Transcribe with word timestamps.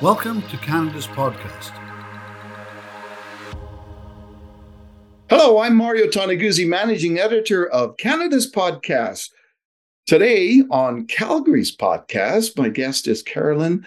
Welcome 0.00 0.42
to 0.42 0.56
Canada's 0.58 1.08
podcast. 1.08 1.72
Hello, 5.28 5.58
I'm 5.58 5.74
Mario 5.74 6.06
Toneguzzi, 6.06 6.68
managing 6.68 7.18
editor 7.18 7.68
of 7.70 7.96
Canada's 7.96 8.48
podcast. 8.48 9.30
Today 10.06 10.62
on 10.70 11.08
Calgary's 11.08 11.76
podcast, 11.76 12.56
my 12.56 12.68
guest 12.68 13.08
is 13.08 13.24
Caroline 13.24 13.84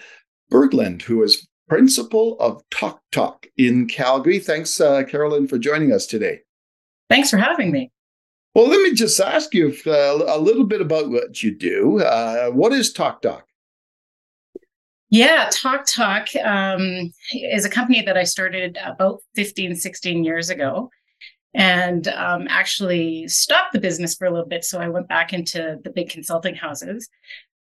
Berglund, 0.52 1.00
who 1.00 1.22
is 1.22 1.48
principal 1.66 2.38
of 2.40 2.62
Talk 2.70 3.00
Talk 3.10 3.46
in 3.56 3.88
Calgary. 3.88 4.38
Thanks, 4.38 4.82
uh, 4.82 5.04
Caroline, 5.04 5.48
for 5.48 5.56
joining 5.56 5.94
us 5.94 6.04
today. 6.04 6.40
Thanks 7.08 7.30
for 7.30 7.38
having 7.38 7.72
me. 7.72 7.90
Well, 8.54 8.68
let 8.68 8.82
me 8.82 8.92
just 8.92 9.18
ask 9.18 9.54
you 9.54 9.74
uh, 9.86 10.18
a 10.26 10.38
little 10.38 10.64
bit 10.64 10.82
about 10.82 11.08
what 11.08 11.42
you 11.42 11.56
do. 11.56 12.00
Uh, 12.00 12.50
what 12.50 12.74
is 12.74 12.92
Talk 12.92 13.22
Talk? 13.22 13.46
Yeah, 15.12 15.50
Talk 15.52 15.84
Talk 15.86 16.28
um, 16.42 17.12
is 17.34 17.66
a 17.66 17.68
company 17.68 18.00
that 18.00 18.16
I 18.16 18.24
started 18.24 18.78
about 18.82 19.20
15, 19.34 19.76
16 19.76 20.24
years 20.24 20.48
ago 20.48 20.88
and 21.52 22.08
um, 22.08 22.46
actually 22.48 23.28
stopped 23.28 23.74
the 23.74 23.78
business 23.78 24.14
for 24.14 24.26
a 24.26 24.30
little 24.30 24.48
bit. 24.48 24.64
So 24.64 24.80
I 24.80 24.88
went 24.88 25.08
back 25.08 25.34
into 25.34 25.76
the 25.84 25.90
big 25.90 26.08
consulting 26.08 26.54
houses 26.54 27.10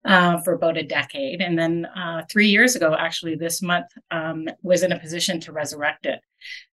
uh, 0.05 0.39
for 0.41 0.53
about 0.53 0.77
a 0.77 0.83
decade. 0.83 1.41
And 1.41 1.57
then 1.57 1.87
uh, 1.87 2.21
three 2.29 2.49
years 2.49 2.75
ago, 2.75 2.95
actually, 2.95 3.33
this 3.33 3.63
month, 3.63 3.87
um, 4.11 4.47
was 4.61 4.83
in 4.83 4.91
a 4.91 4.99
position 4.99 5.39
to 5.39 5.51
resurrect 5.51 6.05
it. 6.05 6.19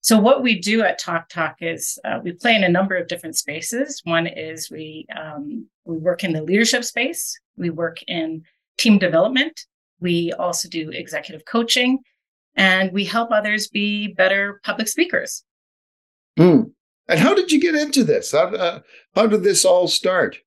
So, 0.03 0.21
what 0.21 0.43
we 0.43 0.61
do 0.61 0.83
at 0.83 0.99
Talk 0.99 1.31
Talk 1.31 1.57
is 1.63 1.99
uh, 2.05 2.21
we 2.23 2.33
play 2.33 2.55
in 2.55 2.65
a 2.65 2.69
number 2.69 2.97
of 2.97 3.09
different 3.09 3.37
spaces. 3.37 4.03
One 4.05 4.27
is 4.27 4.71
we 4.71 5.07
um, 5.17 5.69
we 5.87 5.97
work 5.97 6.23
in 6.23 6.35
the 6.35 6.43
leadership 6.43 6.85
space, 6.85 7.41
we 7.57 7.71
work 7.71 7.97
in 8.07 8.43
team 8.79 8.99
development, 8.99 9.59
we 10.01 10.33
also 10.33 10.69
do 10.69 10.91
executive 10.91 11.45
coaching, 11.45 12.01
and 12.55 12.93
we 12.93 13.05
help 13.05 13.31
others 13.31 13.69
be 13.69 14.15
better 14.15 14.61
public 14.65 14.89
speakers. 14.89 15.45
Mm. 16.39 16.73
And 17.09 17.21
how 17.21 17.35
did 17.35 17.53
you 17.53 17.61
get 17.61 17.75
into 17.75 18.05
this? 18.05 18.33
How, 18.33 18.49
uh, 18.49 18.81
how 19.15 19.27
did 19.27 19.43
this 19.43 19.65
all 19.65 19.89
start? 19.89 20.39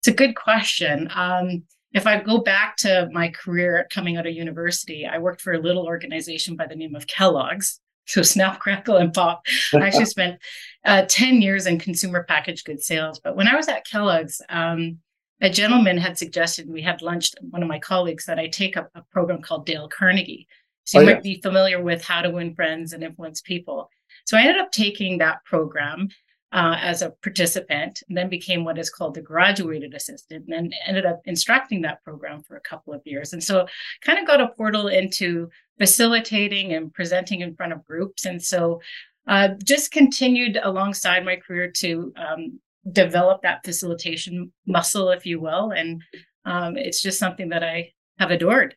It's 0.00 0.08
a 0.08 0.12
good 0.12 0.34
question. 0.34 1.08
Um, 1.14 1.64
if 1.92 2.06
I 2.06 2.20
go 2.22 2.38
back 2.38 2.76
to 2.78 3.08
my 3.12 3.28
career 3.28 3.86
coming 3.90 4.16
out 4.16 4.26
of 4.26 4.34
university, 4.34 5.06
I 5.06 5.18
worked 5.18 5.40
for 5.40 5.52
a 5.52 5.58
little 5.58 5.86
organization 5.86 6.56
by 6.56 6.66
the 6.66 6.76
name 6.76 6.94
of 6.94 7.06
Kellogg's. 7.06 7.80
So 8.06 8.22
Snap, 8.22 8.60
Crackle, 8.60 8.96
and 8.96 9.12
Pop. 9.12 9.42
I 9.74 9.86
actually 9.86 10.04
spent 10.06 10.40
uh, 10.84 11.04
10 11.08 11.42
years 11.42 11.66
in 11.66 11.78
consumer 11.78 12.24
packaged 12.24 12.64
goods 12.64 12.86
sales. 12.86 13.20
But 13.22 13.36
when 13.36 13.48
I 13.48 13.56
was 13.56 13.68
at 13.68 13.86
Kellogg's, 13.86 14.40
um, 14.48 14.98
a 15.40 15.50
gentleman 15.50 15.96
had 15.96 16.18
suggested 16.18 16.68
we 16.68 16.82
had 16.82 17.02
lunch, 17.02 17.32
one 17.50 17.62
of 17.62 17.68
my 17.68 17.78
colleagues, 17.78 18.26
that 18.26 18.38
I 18.38 18.48
take 18.48 18.76
up 18.76 18.90
a 18.94 19.02
program 19.10 19.40
called 19.40 19.66
Dale 19.66 19.88
Carnegie. 19.88 20.46
So 20.84 20.98
you 20.98 21.04
oh, 21.04 21.06
might 21.06 21.24
yeah. 21.24 21.34
be 21.34 21.40
familiar 21.40 21.82
with 21.82 22.04
How 22.04 22.22
to 22.22 22.30
Win 22.30 22.54
Friends 22.54 22.92
and 22.92 23.02
Influence 23.02 23.40
People. 23.40 23.88
So 24.26 24.36
I 24.36 24.42
ended 24.42 24.58
up 24.58 24.72
taking 24.72 25.18
that 25.18 25.44
program 25.44 26.08
uh, 26.52 26.76
as 26.80 27.00
a 27.02 27.10
participant, 27.22 28.02
and 28.08 28.18
then 28.18 28.28
became 28.28 28.64
what 28.64 28.78
is 28.78 28.90
called 28.90 29.14
the 29.14 29.22
graduated 29.22 29.94
assistant, 29.94 30.46
and 30.48 30.52
then 30.52 30.72
ended 30.84 31.06
up 31.06 31.20
instructing 31.24 31.80
that 31.82 32.02
program 32.02 32.42
for 32.42 32.56
a 32.56 32.60
couple 32.60 32.92
of 32.92 33.00
years. 33.04 33.32
And 33.32 33.42
so, 33.42 33.66
kind 34.02 34.18
of 34.18 34.26
got 34.26 34.40
a 34.40 34.48
portal 34.48 34.88
into 34.88 35.48
facilitating 35.78 36.72
and 36.72 36.92
presenting 36.92 37.40
in 37.40 37.54
front 37.54 37.72
of 37.72 37.86
groups. 37.86 38.24
And 38.24 38.42
so, 38.42 38.80
uh, 39.28 39.50
just 39.62 39.92
continued 39.92 40.58
alongside 40.60 41.24
my 41.24 41.36
career 41.36 41.70
to 41.76 42.12
um, 42.16 42.60
develop 42.90 43.42
that 43.42 43.64
facilitation 43.64 44.52
muscle, 44.66 45.10
if 45.10 45.26
you 45.26 45.40
will. 45.40 45.70
And 45.70 46.02
um, 46.44 46.76
it's 46.76 47.02
just 47.02 47.18
something 47.18 47.50
that 47.50 47.62
I 47.62 47.92
have 48.18 48.30
adored. 48.30 48.76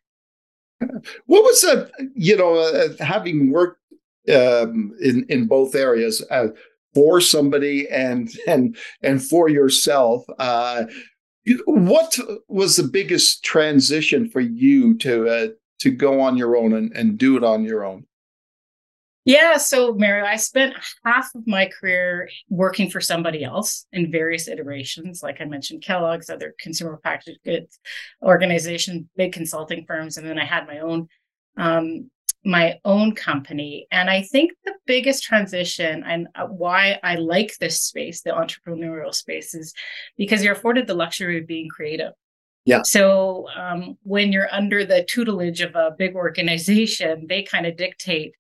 What 1.28 1.44
was 1.44 1.62
that? 1.62 1.92
You 2.16 2.36
know, 2.36 2.56
uh, 2.58 3.04
having 3.04 3.52
worked 3.52 3.80
um, 4.30 4.92
in 5.00 5.26
in 5.30 5.48
both 5.48 5.76
areas. 5.76 6.26
Uh, 6.30 6.48
for 6.94 7.20
somebody 7.20 7.88
and 7.90 8.30
and 8.48 8.78
and 9.02 9.22
for 9.24 9.50
yourself. 9.50 10.24
Uh, 10.40 10.86
what 11.66 12.18
was 12.48 12.78
the 12.78 12.84
biggest 12.84 13.44
transition 13.44 14.30
for 14.30 14.40
you 14.40 14.96
to 15.00 15.28
uh, 15.28 15.48
to 15.80 15.92
go 15.92 16.22
on 16.22 16.38
your 16.38 16.56
own 16.56 16.74
and, 16.74 16.96
and 16.96 17.18
do 17.18 17.36
it 17.36 17.44
on 17.44 17.64
your 17.64 17.84
own? 17.84 18.06
Yeah, 19.26 19.56
so 19.56 19.94
Mario, 19.94 20.26
I 20.26 20.36
spent 20.36 20.76
half 21.06 21.30
of 21.34 21.48
my 21.48 21.68
career 21.80 22.30
working 22.50 22.90
for 22.90 23.00
somebody 23.00 23.44
else 23.44 23.86
in 23.94 24.12
various 24.12 24.50
iterations. 24.50 25.24
Like 25.24 25.40
I 25.40 25.46
mentioned, 25.46 25.82
Kellogg's, 25.82 26.30
other 26.30 26.54
consumer 26.60 27.00
packaged 27.02 27.40
goods 27.46 27.80
organizations, 28.22 29.06
big 29.16 29.32
consulting 29.32 29.86
firms, 29.86 30.18
and 30.18 30.28
then 30.28 30.38
I 30.38 30.46
had 30.46 30.68
my 30.68 30.80
own 30.80 31.08
um, 31.58 32.10
my 32.46 32.80
own 32.84 33.16
company. 33.16 33.88
And 33.92 34.10
I 34.10 34.24
think 34.24 34.52
the 34.66 34.74
biggest 34.86 35.24
transition 35.24 36.04
and 36.06 36.28
uh, 36.36 36.46
why 36.46 37.00
I 37.02 37.16
like 37.16 37.58
this 37.58 37.82
space, 37.82 38.22
the 38.22 38.32
entrepreneurial 38.32 39.14
space, 39.14 39.54
is 39.54 39.74
because 40.18 40.44
you're 40.44 40.54
afforded 40.54 40.88
the 40.88 40.94
luxury 40.94 41.40
of 41.40 41.48
being 41.48 41.70
creative. 41.70 42.12
Yeah. 42.66 42.82
So 42.84 43.48
um, 43.58 43.98
when 44.04 44.32
you're 44.32 44.54
under 44.54 44.86
the 44.86 45.04
tutelage 45.04 45.62
of 45.62 45.76
a 45.76 45.92
big 45.98 46.16
organization, 46.16 47.28
they 47.28 47.44
kind 47.44 47.66
of 47.66 47.78
dictate 47.78 48.36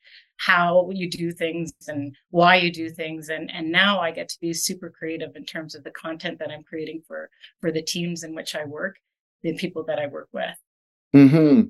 how 0.45 0.89
you 0.91 1.09
do 1.09 1.31
things 1.31 1.73
and 1.87 2.15
why 2.31 2.55
you 2.55 2.71
do 2.71 2.89
things 2.89 3.29
and 3.29 3.49
and 3.51 3.71
now 3.71 3.99
i 3.99 4.11
get 4.11 4.27
to 4.29 4.39
be 4.39 4.53
super 4.53 4.89
creative 4.89 5.35
in 5.35 5.45
terms 5.45 5.75
of 5.75 5.83
the 5.83 5.91
content 5.91 6.39
that 6.39 6.51
i'm 6.51 6.63
creating 6.63 7.01
for 7.07 7.29
for 7.61 7.71
the 7.71 7.81
teams 7.81 8.23
in 8.23 8.35
which 8.35 8.55
i 8.55 8.65
work 8.65 8.97
the 9.41 9.53
people 9.53 9.83
that 9.83 9.99
i 9.99 10.07
work 10.07 10.27
with 10.31 10.57
mm-hmm. 11.15 11.67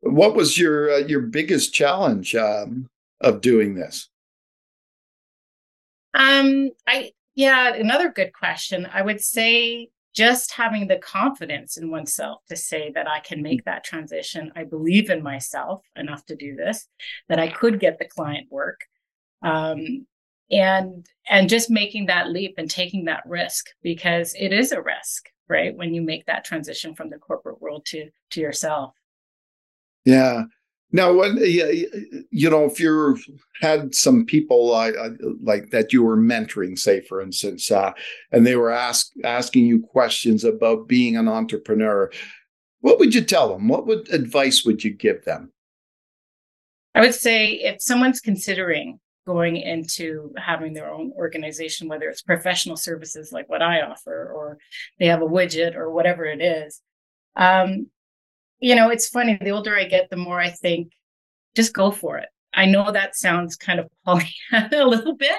what 0.00 0.34
was 0.34 0.58
your 0.58 0.92
uh, 0.92 0.98
your 0.98 1.20
biggest 1.20 1.72
challenge 1.72 2.34
um, 2.34 2.88
of 3.24 3.40
doing 3.40 3.74
this? 3.74 4.08
Um, 6.12 6.70
I 6.86 7.10
yeah, 7.34 7.74
another 7.74 8.12
good 8.12 8.32
question. 8.32 8.88
I 8.92 9.02
would 9.02 9.20
say 9.20 9.88
just 10.14 10.52
having 10.52 10.86
the 10.86 10.98
confidence 10.98 11.76
in 11.76 11.90
oneself 11.90 12.42
to 12.48 12.56
say 12.56 12.92
that 12.94 13.08
I 13.08 13.20
can 13.20 13.42
make 13.42 13.64
that 13.64 13.84
transition. 13.84 14.52
I 14.56 14.64
believe 14.64 15.10
in 15.10 15.22
myself 15.22 15.82
enough 15.96 16.24
to 16.26 16.36
do 16.36 16.54
this, 16.54 16.86
that 17.28 17.38
I 17.38 17.48
could 17.48 17.80
get 17.80 17.98
the 17.98 18.04
client 18.06 18.46
work. 18.50 18.80
Um, 19.42 20.06
and 20.50 21.06
and 21.28 21.48
just 21.48 21.70
making 21.70 22.06
that 22.06 22.28
leap 22.28 22.54
and 22.58 22.70
taking 22.70 23.06
that 23.06 23.22
risk 23.26 23.66
because 23.82 24.34
it 24.38 24.52
is 24.52 24.72
a 24.72 24.82
risk 24.82 25.30
right 25.48 25.74
when 25.74 25.94
you 25.94 26.02
make 26.02 26.26
that 26.26 26.44
transition 26.44 26.94
from 26.94 27.08
the 27.08 27.16
corporate 27.16 27.62
world 27.62 27.84
to 27.86 28.10
to 28.30 28.42
yourself 28.42 28.92
yeah. 30.04 30.44
Now, 30.92 31.12
when 31.12 31.38
you 31.38 32.50
know, 32.50 32.64
if 32.66 32.78
you 32.78 33.18
had 33.60 33.94
some 33.94 34.24
people 34.24 34.72
uh, 34.72 34.92
like 35.42 35.70
that 35.70 35.92
you 35.92 36.04
were 36.04 36.16
mentoring, 36.16 36.78
say 36.78 37.00
for 37.00 37.20
instance, 37.20 37.70
uh, 37.70 37.92
and 38.30 38.46
they 38.46 38.54
were 38.54 38.70
ask, 38.70 39.10
asking 39.24 39.66
you 39.66 39.80
questions 39.80 40.44
about 40.44 40.86
being 40.86 41.16
an 41.16 41.26
entrepreneur, 41.26 42.12
what 42.80 42.98
would 42.98 43.14
you 43.14 43.22
tell 43.22 43.48
them? 43.48 43.66
What 43.66 43.86
would 43.86 44.08
advice 44.12 44.64
would 44.64 44.84
you 44.84 44.92
give 44.92 45.24
them? 45.24 45.52
I 46.94 47.00
would 47.00 47.14
say 47.14 47.52
if 47.52 47.82
someone's 47.82 48.20
considering 48.20 49.00
going 49.26 49.56
into 49.56 50.32
having 50.36 50.74
their 50.74 50.92
own 50.92 51.12
organization, 51.16 51.88
whether 51.88 52.08
it's 52.08 52.22
professional 52.22 52.76
services 52.76 53.32
like 53.32 53.48
what 53.48 53.62
I 53.62 53.80
offer, 53.80 54.30
or 54.32 54.58
they 54.98 55.06
have 55.06 55.22
a 55.22 55.26
widget 55.26 55.74
or 55.74 55.90
whatever 55.90 56.24
it 56.24 56.40
is, 56.40 56.80
um, 57.36 57.88
you 58.64 58.74
know, 58.74 58.88
it's 58.88 59.10
funny. 59.10 59.36
The 59.38 59.50
older 59.50 59.76
I 59.76 59.84
get, 59.84 60.08
the 60.08 60.16
more 60.16 60.40
I 60.40 60.48
think, 60.48 60.92
just 61.54 61.74
go 61.74 61.90
for 61.90 62.16
it. 62.16 62.30
I 62.54 62.64
know 62.64 62.90
that 62.90 63.14
sounds 63.14 63.56
kind 63.56 63.78
of 63.78 63.88
Pollyanna 64.06 64.70
a 64.72 64.86
little 64.86 65.16
bit, 65.16 65.36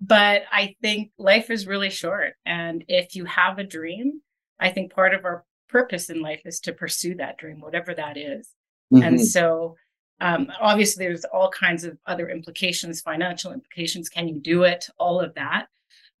but 0.00 0.44
I 0.50 0.74
think 0.80 1.10
life 1.18 1.50
is 1.50 1.66
really 1.66 1.90
short. 1.90 2.32
And 2.46 2.82
if 2.88 3.14
you 3.14 3.26
have 3.26 3.58
a 3.58 3.64
dream, 3.64 4.22
I 4.58 4.70
think 4.70 4.94
part 4.94 5.12
of 5.12 5.26
our 5.26 5.44
purpose 5.68 6.08
in 6.08 6.22
life 6.22 6.40
is 6.46 6.60
to 6.60 6.72
pursue 6.72 7.16
that 7.16 7.36
dream, 7.36 7.60
whatever 7.60 7.92
that 7.92 8.16
is. 8.16 8.48
Mm-hmm. 8.90 9.02
And 9.02 9.26
so, 9.26 9.76
um, 10.22 10.50
obviously, 10.58 11.04
there's 11.04 11.26
all 11.26 11.50
kinds 11.50 11.84
of 11.84 11.98
other 12.06 12.30
implications, 12.30 13.02
financial 13.02 13.52
implications. 13.52 14.08
Can 14.08 14.28
you 14.28 14.40
do 14.40 14.62
it? 14.62 14.88
All 14.98 15.20
of 15.20 15.34
that. 15.34 15.66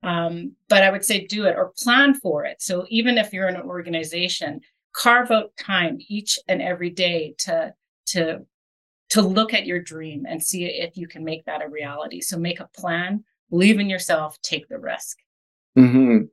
Um, 0.02 0.56
but 0.68 0.82
I 0.82 0.90
would 0.90 1.04
say 1.04 1.26
do 1.26 1.46
it 1.46 1.56
or 1.56 1.72
plan 1.78 2.14
for 2.14 2.44
it. 2.44 2.60
So 2.60 2.84
even 2.90 3.16
if 3.16 3.32
you're 3.32 3.48
in 3.48 3.56
an 3.56 3.62
organization, 3.62 4.60
carve 4.94 5.30
out 5.30 5.52
time 5.58 5.98
each 6.08 6.38
and 6.48 6.60
every 6.62 6.90
day 6.90 7.34
to 7.38 7.72
to 8.06 8.40
to 9.10 9.22
look 9.22 9.52
at 9.52 9.66
your 9.66 9.80
dream 9.80 10.24
and 10.26 10.42
see 10.42 10.64
if 10.64 10.96
you 10.96 11.06
can 11.06 11.22
make 11.22 11.44
that 11.44 11.62
a 11.62 11.68
reality. 11.68 12.20
So 12.20 12.38
make 12.38 12.60
a 12.60 12.68
plan 12.74 13.24
believe 13.52 13.78
in 13.78 13.88
yourself 13.88 14.40
take 14.42 14.66
the 14.68 14.78
risk. 14.78 15.18
Mm-hmm. 15.78 16.24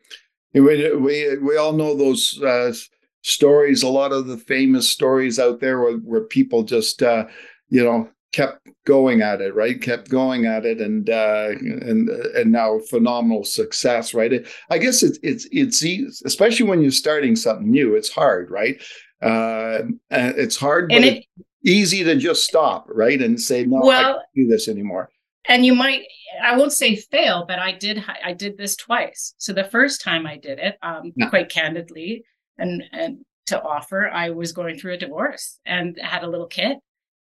we, 0.54 0.96
we, 0.96 1.38
we 1.38 1.58
all 1.58 1.74
know 1.74 1.96
those 1.96 2.42
uh, 2.42 2.74
stories. 3.22 3.84
A 3.84 3.90
lot 3.90 4.14
of 4.14 4.26
the 4.28 4.38
famous 4.38 4.90
stories 4.90 5.38
out 5.38 5.60
there 5.60 5.82
where, 5.82 5.98
where 5.98 6.22
people 6.22 6.64
just 6.64 7.04
uh, 7.04 7.26
you 7.68 7.84
know 7.84 8.10
kept 8.32 8.68
going 8.86 9.22
at 9.22 9.42
it, 9.42 9.56
right? 9.56 9.82
Kept 9.82 10.10
going 10.10 10.46
at 10.46 10.66
it, 10.66 10.80
and 10.82 11.10
uh, 11.10 11.50
and 11.50 12.10
and 12.10 12.52
now 12.52 12.80
phenomenal 12.90 13.44
success, 13.44 14.14
right? 14.14 14.46
I 14.70 14.78
guess 14.78 15.04
it's 15.04 15.20
it's 15.24 15.48
it's 15.52 16.22
especially 16.24 16.68
when 16.68 16.82
you're 16.82 16.92
starting 16.92 17.36
something 17.36 17.70
new. 17.70 17.96
It's 17.96 18.10
hard, 18.10 18.50
right? 18.52 18.82
Uh, 19.22 19.82
it's 20.12 20.56
hard, 20.56 20.92
and 20.92 21.04
it, 21.04 21.26
easy 21.66 22.04
to 22.04 22.16
just 22.16 22.44
stop, 22.44 22.86
right, 22.90 23.22
and 23.22 23.40
say 23.40 23.66
no, 23.66 23.80
well, 23.82 24.00
I 24.00 24.04
can't 24.04 24.24
do 24.36 24.48
this 24.48 24.68
anymore. 24.68 25.10
And 25.46 25.66
you 25.66 25.74
might, 25.74 26.04
I 26.42 26.56
won't 26.56 26.74
say 26.74 26.96
fail, 26.96 27.46
but 27.48 27.60
I 27.60 27.72
did, 27.72 28.04
I 28.24 28.34
did 28.34 28.58
this 28.58 28.76
twice. 28.76 29.34
So 29.38 29.52
the 29.52 29.64
first 29.64 30.02
time 30.02 30.28
I 30.28 30.38
did 30.38 30.60
it, 30.60 30.78
um, 30.84 31.12
quite 31.30 31.50
candidly, 31.50 32.24
and 32.58 32.84
and 32.92 33.26
to 33.48 33.62
offer, 33.62 34.08
I 34.08 34.30
was 34.30 34.52
going 34.52 34.78
through 34.78 34.94
a 34.94 34.98
divorce 34.98 35.60
and 35.66 35.98
had 36.00 36.24
a 36.24 36.30
little 36.30 36.48
kid. 36.48 36.78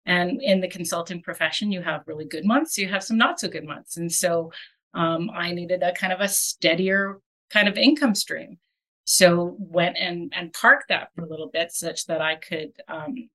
And 0.05 0.43
in 0.43 0.61
the 0.61 0.69
consulting 0.69 1.23
profession, 1.23 1.71
you 1.71 1.83
have 1.83 2.03
really 2.07 2.25
good 2.25 2.45
months, 2.45 2.77
you 2.77 2.89
have 2.89 3.05
some 3.05 3.17
not 3.17 3.39
so 3.39 3.49
good 3.49 3.65
months, 3.65 3.97
and 3.97 4.11
so 4.11 4.53
um, 4.95 5.31
I 5.33 5.53
needed 5.53 5.83
a 5.83 5.93
kind 5.93 6.13
of 6.13 6.21
a 6.21 6.29
steadier 6.29 7.21
kind 7.51 7.69
of 7.69 7.77
income 7.77 8.15
stream. 8.15 8.59
So 9.05 9.57
went 9.59 9.97
and 9.99 10.33
and 10.35 10.53
parked 10.53 10.89
that 10.89 11.11
for 11.15 11.23
a 11.23 11.29
little 11.29 11.51
bit, 11.53 11.73
such 11.73 12.07
that 12.07 12.21
I 12.21 12.37
could 12.37 12.73
um, 12.89 13.29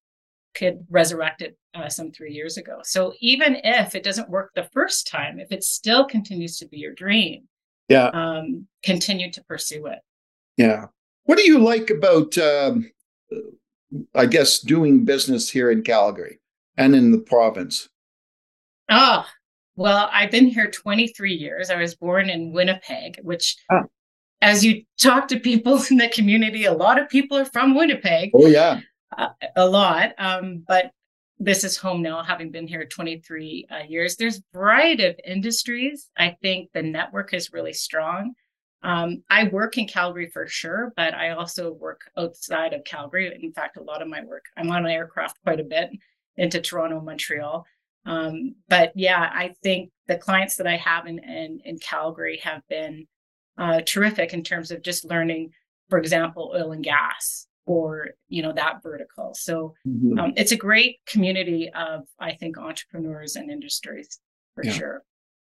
could 0.56 0.86
resurrect 0.90 1.42
it 1.42 1.58
uh, 1.74 1.88
some 1.88 2.12
three 2.12 2.34
years 2.34 2.58
ago. 2.58 2.80
So 2.84 3.14
even 3.22 3.58
if 3.64 3.96
it 3.96 4.04
doesn't 4.04 4.30
work 4.30 4.52
the 4.54 4.70
first 4.74 5.08
time, 5.08 5.40
if 5.40 5.52
it 5.52 5.64
still 5.64 6.06
continues 6.06 6.58
to 6.58 6.68
be 6.68 6.78
your 6.78 6.94
dream, 6.94 7.48
yeah, 7.88 8.08
um, 8.08 8.68
continue 8.84 9.32
to 9.32 9.44
pursue 9.46 9.86
it. 9.88 10.00
Yeah. 10.58 10.86
What 11.24 11.38
do 11.38 11.44
you 11.44 11.60
like 11.60 11.90
about, 11.90 12.38
um, 12.38 12.90
I 14.16 14.26
guess, 14.26 14.60
doing 14.60 15.06
business 15.06 15.50
here 15.50 15.70
in 15.70 15.84
Calgary 15.84 16.40
and 16.78 16.96
in 16.96 17.12
the 17.12 17.18
province? 17.18 17.90
Oh, 18.90 19.26
well, 19.76 20.10
I've 20.12 20.32
been 20.32 20.48
here 20.48 20.72
23 20.72 21.34
years. 21.34 21.70
I 21.70 21.76
was 21.76 21.96
born 21.96 22.30
in 22.30 22.52
Winnipeg, 22.52 23.20
which, 23.24 23.58
oh. 23.72 23.84
as 24.42 24.64
you 24.64 24.84
talk 25.00 25.28
to 25.30 25.40
people 25.40 25.82
in 25.92 25.98
the 25.98 26.10
community, 26.10 26.66
a 26.66 26.74
lot 26.74 27.00
of 27.00 27.10
people 27.10 27.38
are 27.38 27.46
from 27.46 27.76
Winnipeg. 27.76 28.32
Oh, 28.34 28.48
yeah. 28.48 28.80
Uh, 29.16 29.30
a 29.56 29.68
lot. 29.68 30.14
Um, 30.18 30.64
but 30.68 30.92
this 31.40 31.64
is 31.64 31.78
home 31.78 32.02
now, 32.02 32.24
having 32.24 32.52
been 32.52 32.68
here 32.68 32.86
23 32.86 33.68
uh, 33.70 33.84
years. 33.88 34.16
There's 34.16 34.40
a 34.40 34.42
variety 34.54 35.06
of 35.06 35.20
industries. 35.24 36.10
I 36.18 36.36
think 36.42 36.72
the 36.74 36.82
network 36.82 37.34
is 37.34 37.54
really 37.54 37.74
strong. 37.74 38.34
Um, 38.84 39.24
I 39.30 39.46
work 39.46 39.78
in 39.78 39.88
Calgary 39.88 40.28
for 40.28 40.48
sure, 40.48 40.94
but 40.96 41.14
I 41.14 41.32
also 41.32 41.74
work 41.74 42.02
outside 42.18 42.74
of 42.74 42.84
Calgary. 42.84 43.38
In 43.42 43.52
fact, 43.52 43.78
a 43.78 43.84
lot 43.84 44.02
of 44.02 44.08
my 44.08 44.24
work, 44.24 44.46
I'm 44.56 44.72
on 44.72 44.86
an 44.86 44.92
aircraft 44.92 45.38
quite 45.44 45.60
a 45.60 45.64
bit 45.64 45.90
into 46.38 46.62
Toronto, 46.62 47.02
Montreal. 47.02 47.66
Um, 48.06 48.56
but 48.70 48.94
yeah, 48.96 49.30
I 49.34 49.54
think 49.64 49.92
the 50.08 50.18
clients 50.18 50.56
that 50.58 50.68
I 50.68 50.78
have 50.78 51.08
in, 51.08 51.20
in, 51.20 51.60
in 51.66 51.80
Calgary 51.80 52.40
have 52.44 52.62
been 52.70 53.08
uh, 53.58 53.82
terrific 53.86 54.34
in 54.34 54.44
terms 54.44 54.72
of 54.72 54.82
just 54.82 55.04
learning, 55.04 55.52
for 55.90 56.00
example, 56.00 56.54
oil 56.56 56.72
and 56.72 56.84
gas 56.84 57.48
or 57.68 58.12
you 58.30 58.42
know 58.42 58.54
that 58.54 58.82
vertical. 58.82 59.34
So 59.36 59.76
mm-hmm. 59.88 60.18
um, 60.18 60.34
it's 60.36 60.52
a 60.54 60.58
great 60.58 60.98
community 61.06 61.70
of 61.76 62.06
I 62.20 62.34
think 62.34 62.58
entrepreneurs 62.58 63.36
and 63.36 63.52
industries 63.52 64.20
for 64.56 64.64
yeah. 64.64 64.72
sure. 64.72 65.04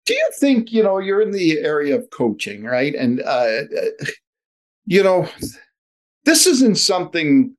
Do 0.05 0.15
you 0.15 0.31
think 0.39 0.73
you 0.73 0.83
know 0.83 0.99
you're 0.99 1.23
in 1.23 1.31
the 1.31 1.61
area 1.61 1.97
of 1.97 2.11
coaching, 2.11 2.65
right? 2.65 2.95
And 2.95 3.23
uh, 3.23 3.63
you 4.85 5.03
know 5.03 5.29
this 6.25 6.47
isn't 6.47 6.77
something 6.77 7.57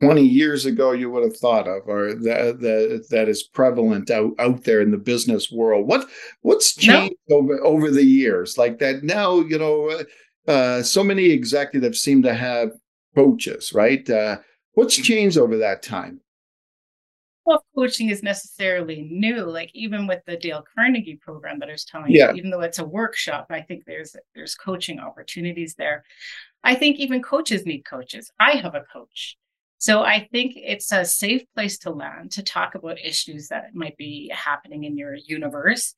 20 0.00 0.22
years 0.22 0.66
ago 0.66 0.92
you 0.92 1.10
would 1.10 1.22
have 1.22 1.36
thought 1.36 1.68
of 1.68 1.82
or 1.86 2.14
that 2.14 2.58
that, 2.60 3.06
that 3.10 3.28
is 3.28 3.44
prevalent 3.44 4.10
out, 4.10 4.32
out 4.38 4.64
there 4.64 4.80
in 4.80 4.90
the 4.90 4.98
business 4.98 5.52
world 5.52 5.86
what 5.86 6.06
what's 6.42 6.74
changed 6.74 7.14
no. 7.28 7.36
over 7.36 7.64
over 7.64 7.90
the 7.90 8.04
years 8.04 8.58
like 8.58 8.78
that 8.78 9.02
now 9.04 9.38
you 9.40 9.58
know 9.58 10.04
uh, 10.46 10.82
so 10.82 11.02
many 11.02 11.30
executives 11.30 12.00
seem 12.00 12.22
to 12.22 12.34
have 12.34 12.72
coaches, 13.14 13.72
right? 13.72 14.08
Uh, 14.08 14.38
what's 14.72 14.96
changed 14.96 15.38
over 15.38 15.58
that 15.58 15.82
time? 15.82 16.20
Well, 17.46 17.64
coaching 17.74 18.08
is 18.08 18.22
necessarily 18.22 19.08
new. 19.10 19.42
Like 19.42 19.70
even 19.74 20.06
with 20.06 20.22
the 20.26 20.36
Dale 20.36 20.64
Carnegie 20.74 21.18
program 21.20 21.58
that 21.58 21.68
I 21.68 21.72
was 21.72 21.84
telling 21.84 22.10
yeah. 22.10 22.30
you, 22.30 22.38
even 22.38 22.50
though 22.50 22.62
it's 22.62 22.78
a 22.78 22.84
workshop, 22.84 23.46
I 23.50 23.60
think 23.60 23.84
there's 23.86 24.16
there's 24.34 24.54
coaching 24.54 24.98
opportunities 24.98 25.74
there. 25.74 26.04
I 26.62 26.74
think 26.74 26.98
even 26.98 27.22
coaches 27.22 27.66
need 27.66 27.82
coaches. 27.82 28.30
I 28.40 28.52
have 28.52 28.74
a 28.74 28.84
coach. 28.90 29.36
So 29.84 30.02
I 30.02 30.28
think 30.32 30.54
it's 30.56 30.92
a 30.92 31.04
safe 31.04 31.42
place 31.54 31.78
to 31.80 31.90
land 31.90 32.32
to 32.32 32.42
talk 32.42 32.74
about 32.74 32.98
issues 32.98 33.48
that 33.48 33.74
might 33.74 33.96
be 33.96 34.32
happening 34.34 34.84
in 34.84 34.96
your 34.96 35.14
universe 35.14 35.94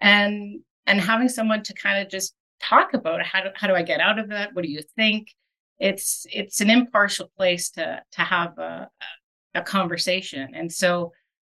and 0.00 0.60
and 0.86 1.00
having 1.00 1.28
someone 1.28 1.62
to 1.64 1.74
kind 1.74 2.02
of 2.02 2.10
just 2.10 2.34
talk 2.60 2.94
about 2.94 3.22
how 3.22 3.42
do, 3.44 3.48
how 3.54 3.66
do 3.66 3.74
I 3.74 3.82
get 3.82 4.00
out 4.00 4.18
of 4.18 4.28
that? 4.28 4.54
What 4.54 4.64
do 4.64 4.70
you 4.70 4.82
think? 4.96 5.28
it's 5.80 6.26
it's 6.30 6.60
an 6.60 6.70
impartial 6.70 7.30
place 7.36 7.70
to 7.70 8.02
to 8.12 8.20
have 8.20 8.56
a, 8.58 8.88
a 9.54 9.62
conversation 9.62 10.54
and 10.54 10.70
so 10.70 11.12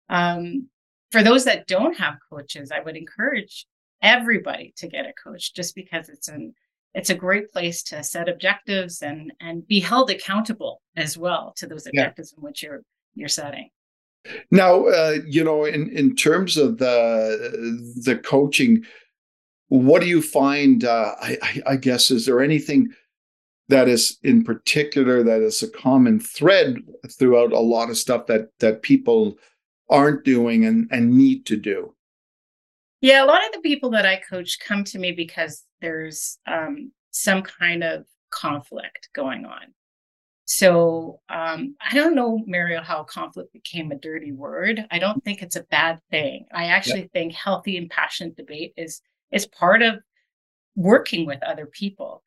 um, 0.10 0.70
for 1.12 1.24
those 1.24 1.46
that 1.46 1.68
don't 1.68 1.98
have 1.98 2.16
coaches 2.30 2.72
i 2.72 2.80
would 2.80 2.96
encourage 2.96 3.66
everybody 4.02 4.74
to 4.78 4.88
get 4.88 5.06
a 5.06 5.14
coach 5.22 5.54
just 5.54 5.76
because 5.76 6.08
it's 6.08 6.28
an 6.28 6.54
it's 6.94 7.10
a 7.10 7.16
great 7.16 7.52
place 7.52 7.84
to 7.84 8.04
set 8.04 8.30
objectives 8.30 9.02
and 9.02 9.32
and 9.40 9.68
be 9.68 9.80
held 9.80 10.10
accountable 10.10 10.82
as 10.96 11.18
well 11.18 11.54
to 11.56 11.68
those 11.68 11.88
objectives 11.88 12.34
yeah. 12.34 12.40
in 12.40 12.44
which 12.44 12.64
you're 12.64 12.82
you're 13.16 13.30
setting 13.30 13.70
now 14.52 14.86
uh, 14.86 15.18
you 15.26 15.44
know 15.44 15.66
in 15.66 15.90
in 15.90 16.16
terms 16.16 16.58
of 16.58 16.78
the 16.78 18.00
the 18.04 18.18
coaching 18.18 18.84
what 19.70 20.02
do 20.02 20.08
you 20.08 20.22
find 20.22 20.84
uh, 20.84 21.16
I, 21.22 21.38
I, 21.42 21.62
I 21.68 21.76
guess 21.78 22.12
is 22.12 22.26
there 22.26 22.42
anything 22.42 22.90
that 23.70 23.88
is 23.88 24.18
in 24.22 24.44
particular 24.44 25.24
that 25.24 25.42
is 25.42 25.64
a 25.64 25.70
common 25.70 26.20
thread 26.20 26.78
throughout 27.10 27.54
a 27.54 27.60
lot 27.60 27.90
of 27.90 27.98
stuff 27.98 28.28
that 28.28 28.50
that 28.60 28.82
people 28.82 29.38
aren't 29.90 30.24
doing 30.24 30.66
and 30.66 30.88
and 30.92 31.16
need 31.18 31.46
to 31.48 31.56
do 31.56 31.94
yeah 33.02 33.24
a 33.24 33.26
lot 33.26 33.46
of 33.46 33.52
the 33.54 33.60
people 33.60 33.90
that 33.90 34.06
i 34.06 34.16
coach 34.16 34.60
come 34.60 34.84
to 34.84 35.00
me 35.00 35.12
because 35.12 35.66
there's 35.82 36.38
um, 36.48 36.92
some 37.10 37.42
kind 37.42 37.84
of 37.84 38.06
conflict 38.30 39.10
going 39.14 39.46
on. 39.46 39.74
So 40.46 41.20
um, 41.30 41.76
i 41.82 41.94
don't 41.94 42.16
know 42.16 42.42
mario 42.46 42.82
how 42.82 43.04
conflict 43.04 43.54
became 43.54 43.92
a 43.92 43.96
dirty 43.96 44.32
word. 44.32 44.86
I 44.92 45.00
don't 45.00 45.24
think 45.24 45.42
it's 45.42 45.56
a 45.56 45.64
bad 45.64 46.00
thing. 46.10 46.46
I 46.54 46.66
actually 46.66 47.10
think 47.14 47.34
healthy 47.34 47.78
and 47.78 47.90
passionate 47.90 48.36
debate 48.36 48.74
is 48.78 49.02
is 49.32 49.46
part 49.48 49.82
of 49.82 50.00
working 50.76 51.26
with 51.26 51.42
other 51.44 51.66
people. 51.66 52.24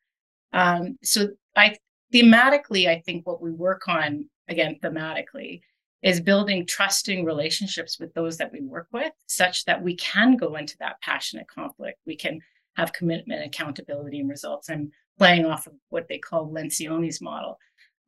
Um, 0.53 0.97
so 1.03 1.29
I 1.55 1.75
thematically, 2.13 2.87
I 2.87 3.01
think 3.05 3.27
what 3.27 3.41
we 3.41 3.51
work 3.51 3.87
on 3.87 4.29
again 4.47 4.77
thematically 4.81 5.61
is 6.01 6.21
building 6.21 6.65
trusting 6.65 7.25
relationships 7.25 7.99
with 7.99 8.13
those 8.13 8.37
that 8.37 8.51
we 8.51 8.61
work 8.61 8.87
with, 8.91 9.11
such 9.27 9.65
that 9.65 9.81
we 9.81 9.95
can 9.95 10.37
go 10.37 10.55
into 10.55 10.77
that 10.79 11.01
passionate 11.01 11.47
conflict. 11.47 11.99
We 12.05 12.15
can 12.15 12.39
have 12.77 12.93
commitment, 12.93 13.45
accountability, 13.45 14.19
and 14.19 14.29
results. 14.29 14.69
I'm 14.69 14.91
playing 15.17 15.45
off 15.45 15.67
of 15.67 15.73
what 15.89 16.07
they 16.07 16.17
call 16.17 16.49
Lencioni's 16.49 17.21
model. 17.21 17.57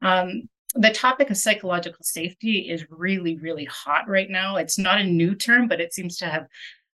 Um, 0.01 0.49
the 0.75 0.91
topic 0.91 1.29
of 1.29 1.37
psychological 1.37 2.03
safety 2.03 2.69
is 2.69 2.85
really, 2.89 3.37
really 3.37 3.65
hot 3.65 4.07
right 4.07 4.29
now. 4.29 4.57
It's 4.57 4.77
not 4.77 4.99
a 4.99 5.05
new 5.05 5.33
term, 5.33 5.67
but 5.67 5.81
it 5.81 5.93
seems 5.93 6.17
to 6.17 6.25
have 6.25 6.47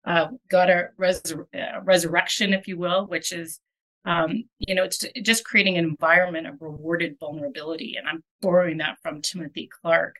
uh, 0.06 0.28
got 0.50 0.70
a 0.70 0.90
res- 0.98 1.34
uh, 1.34 1.82
resurrection, 1.84 2.54
if 2.54 2.68
you 2.68 2.78
will, 2.78 3.08
which 3.08 3.32
is 3.32 3.60
um, 4.06 4.44
you 4.60 4.76
know, 4.76 4.84
it's 4.84 5.06
just 5.22 5.46
creating 5.46 5.78
an 5.78 5.86
environment 5.86 6.48
of 6.48 6.62
rewarded 6.62 7.16
vulnerability. 7.20 7.96
And 7.98 8.08
I'm 8.08 8.24
borrowing 8.42 8.78
that 8.78 8.98
from 9.02 9.22
Timothy 9.22 9.70
Clark. 9.82 10.18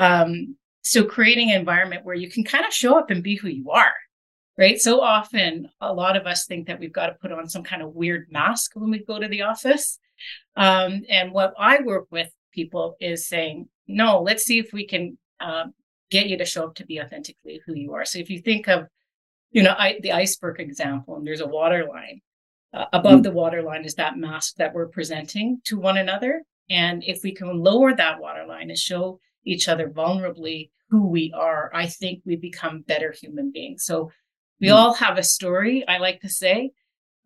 Um, 0.00 0.56
so 0.82 1.04
creating 1.04 1.50
an 1.50 1.60
environment 1.60 2.06
where 2.06 2.14
you 2.14 2.30
can 2.30 2.42
kind 2.42 2.64
of 2.64 2.72
show 2.72 2.98
up 2.98 3.10
and 3.10 3.22
be 3.22 3.36
who 3.36 3.48
you 3.48 3.70
are, 3.70 3.92
right? 4.56 4.80
So 4.80 5.02
often, 5.02 5.68
a 5.80 5.92
lot 5.92 6.16
of 6.16 6.26
us 6.26 6.46
think 6.46 6.66
that 6.66 6.80
we've 6.80 6.92
got 6.92 7.08
to 7.08 7.16
put 7.20 7.32
on 7.32 7.48
some 7.48 7.62
kind 7.62 7.82
of 7.82 7.94
weird 7.94 8.28
mask 8.30 8.72
when 8.74 8.90
we 8.90 9.04
go 9.04 9.18
to 9.20 9.28
the 9.28 9.42
office. 9.42 9.98
Um, 10.56 11.02
and 11.08 11.32
what 11.32 11.52
I 11.58 11.82
work 11.82 12.06
with 12.10 12.30
people 12.50 12.96
is 12.98 13.28
saying, 13.28 13.68
no, 13.86 14.22
let's 14.22 14.44
see 14.44 14.58
if 14.58 14.72
we 14.72 14.86
can 14.86 15.18
uh, 15.38 15.66
get 16.10 16.28
you 16.28 16.38
to 16.38 16.46
show 16.46 16.64
up 16.64 16.76
to 16.76 16.86
be 16.86 17.00
authentically 17.00 17.60
who 17.66 17.74
you 17.74 17.92
are. 17.92 18.06
So 18.06 18.18
if 18.18 18.30
you 18.30 18.40
think 18.40 18.68
of, 18.68 18.86
you 19.50 19.62
know, 19.62 19.74
I, 19.76 19.98
the 20.02 20.12
iceberg 20.12 20.60
example, 20.60 21.16
and 21.16 21.26
there's 21.26 21.42
a 21.42 21.46
water 21.46 21.86
line, 21.86 22.22
uh, 22.72 22.86
above 22.92 23.20
mm. 23.20 23.22
the 23.24 23.32
waterline 23.32 23.84
is 23.84 23.96
that 23.96 24.16
mask 24.16 24.56
that 24.56 24.72
we're 24.72 24.88
presenting 24.88 25.60
to 25.64 25.78
one 25.78 25.98
another. 25.98 26.42
And 26.70 27.02
if 27.04 27.22
we 27.22 27.34
can 27.34 27.58
lower 27.58 27.94
that 27.94 28.20
waterline 28.20 28.70
and 28.70 28.78
show 28.78 29.20
each 29.44 29.68
other 29.68 29.88
vulnerably 29.88 30.70
who 30.90 31.06
we 31.06 31.32
are, 31.36 31.70
I 31.72 31.86
think 31.86 32.22
we 32.24 32.36
become 32.36 32.82
better 32.82 33.12
human 33.12 33.52
beings. 33.52 33.84
So 33.84 34.10
we 34.60 34.68
mm. 34.68 34.74
all 34.74 34.92
have 34.94 35.18
a 35.18 35.22
story, 35.22 35.86
I 35.86 35.98
like 35.98 36.20
to 36.20 36.28
say. 36.28 36.72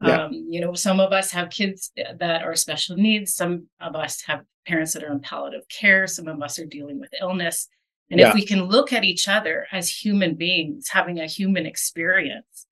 Yeah. 0.03 0.25
Um, 0.25 0.33
you 0.51 0.61
know, 0.61 0.75
some 0.75 1.01
of 1.01 1.13
us 1.13 1.31
have 1.31 1.51
kids 1.51 1.91
that 1.97 2.43
are 2.43 2.55
special 2.57 2.97
needs. 2.97 3.35
Some 3.35 3.69
of 3.81 3.97
us 3.97 4.23
have 4.27 4.43
parents 4.67 4.93
that 4.93 5.03
are 5.03 5.13
in 5.13 5.21
palliative 5.21 5.67
care. 5.69 6.07
Some 6.07 6.29
of 6.29 6.43
us 6.43 6.59
are 6.59 6.67
dealing 6.67 7.01
with 7.01 7.15
illness. 7.21 7.69
And 8.11 8.21
yeah. 8.21 8.29
if 8.29 8.35
we 8.35 8.45
can 8.45 8.65
look 8.65 8.93
at 8.93 9.05
each 9.05 9.29
other 9.29 9.67
as 9.73 9.89
human 9.89 10.35
beings 10.35 10.89
having 10.89 11.21
a 11.21 11.27
human 11.27 11.65
experience, 11.65 12.67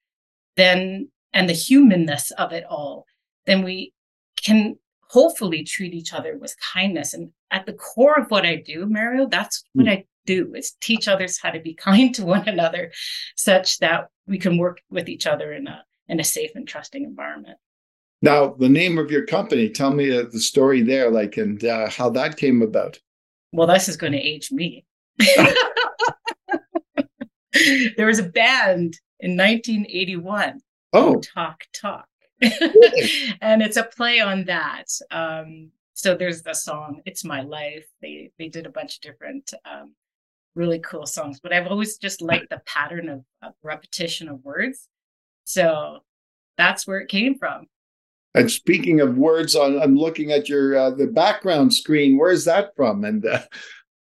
then 0.57 1.09
and 1.33 1.49
the 1.49 1.55
humanness 1.55 2.31
of 2.33 2.53
it 2.53 2.65
all, 2.69 3.07
then 3.47 3.63
we 3.63 3.95
can 4.37 4.77
hopefully 5.12 5.62
treat 5.62 5.92
each 5.92 6.14
other 6.14 6.38
with 6.38 6.57
kindness. 6.73 7.12
And 7.12 7.33
at 7.50 7.66
the 7.66 7.75
core 7.75 8.19
of 8.19 8.31
what 8.31 8.47
I 8.47 8.57
do, 8.57 8.87
Mario, 8.87 9.28
that's 9.28 9.62
what 9.75 9.87
mm. 9.87 9.92
I 9.92 10.07
do 10.25 10.54
is 10.54 10.73
teach 10.81 11.07
others 11.07 11.38
how 11.38 11.50
to 11.50 11.61
be 11.61 11.75
kind 11.88 12.14
to 12.14 12.25
one 12.25 12.49
another 12.49 12.92
such 13.37 13.78
that 13.81 14.09
we 14.26 14.38
can 14.38 14.57
work 14.57 14.81
with 14.90 15.09
each 15.09 15.26
other 15.26 15.52
in 15.52 15.66
a 15.66 15.85
in 16.09 16.19
a 16.19 16.25
safe 16.25 16.50
and 16.54 16.66
trusting 16.66 17.04
environment. 17.04 17.59
Now 18.23 18.54
the 18.59 18.69
name 18.69 18.99
of 18.99 19.11
your 19.11 19.26
company 19.26 19.69
tell 19.69 19.92
me 19.92 20.16
uh, 20.16 20.25
the 20.31 20.40
story 20.40 20.83
there 20.83 21.11
like 21.11 21.37
and 21.37 21.62
uh, 21.64 21.88
how 21.90 22.11
that 22.11 22.37
came 22.37 22.62
about. 22.62 22.99
Well 23.52 23.66
this 23.66 23.88
is 23.88 23.97
going 23.97 24.12
to 24.12 24.19
age 24.19 24.50
me. 24.50 24.85
There 27.97 28.07
was 28.07 28.19
a 28.19 28.25
band 28.25 28.99
in 29.21 29.37
1981 29.37 30.61
oh. 30.95 31.21
talk 31.21 31.64
talk 31.75 32.07
and 33.41 33.63
it's 33.63 33.77
a 33.77 33.85
play 33.85 34.21
on 34.21 34.45
that 34.45 34.87
um, 35.11 35.71
so 35.95 36.15
there's 36.17 36.43
the 36.43 36.55
song 36.55 37.01
it's 37.05 37.25
my 37.25 37.43
life. 37.43 37.87
They 38.01 38.31
they 38.39 38.49
did 38.49 38.67
a 38.67 38.71
bunch 38.71 38.97
of 38.97 39.03
different 39.03 39.53
um, 39.65 39.95
really 40.55 40.81
cool 40.81 41.07
songs 41.07 41.41
but 41.41 41.51
i've 41.51 41.67
always 41.67 41.97
just 41.97 42.21
liked 42.21 42.51
the 42.51 42.61
pattern 42.67 43.09
of, 43.09 43.25
of 43.43 43.55
repetition 43.63 44.29
of 44.29 44.45
words. 44.45 44.89
So 45.45 46.01
that's 46.59 46.87
where 46.87 46.99
it 46.99 47.09
came 47.09 47.39
from. 47.39 47.67
And 48.35 48.51
speaking 48.51 49.01
of 49.01 49.17
words 49.17 49.55
on 49.55 49.81
i'm 49.81 49.97
looking 49.97 50.33
at 50.33 50.49
your 50.49 50.77
uh, 50.77 50.91
the 50.91 51.07
background 51.07 51.73
screen. 51.73 52.19
Where's 52.19 52.45
that 52.47 52.75
from? 52.75 53.05
And 53.05 53.25
uh... 53.25 53.43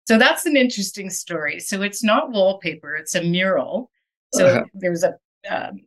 so 0.07 0.17
that's 0.17 0.45
an 0.45 0.55
interesting 0.55 1.09
story. 1.09 1.59
So 1.59 1.81
it's 1.81 2.03
not 2.03 2.31
wallpaper 2.31 2.95
it's 2.95 3.15
a 3.15 3.23
mural. 3.23 3.89
So 4.33 4.47
uh-huh. 4.47 4.63
there's 4.75 5.03
a 5.03 5.15
um, 5.49 5.81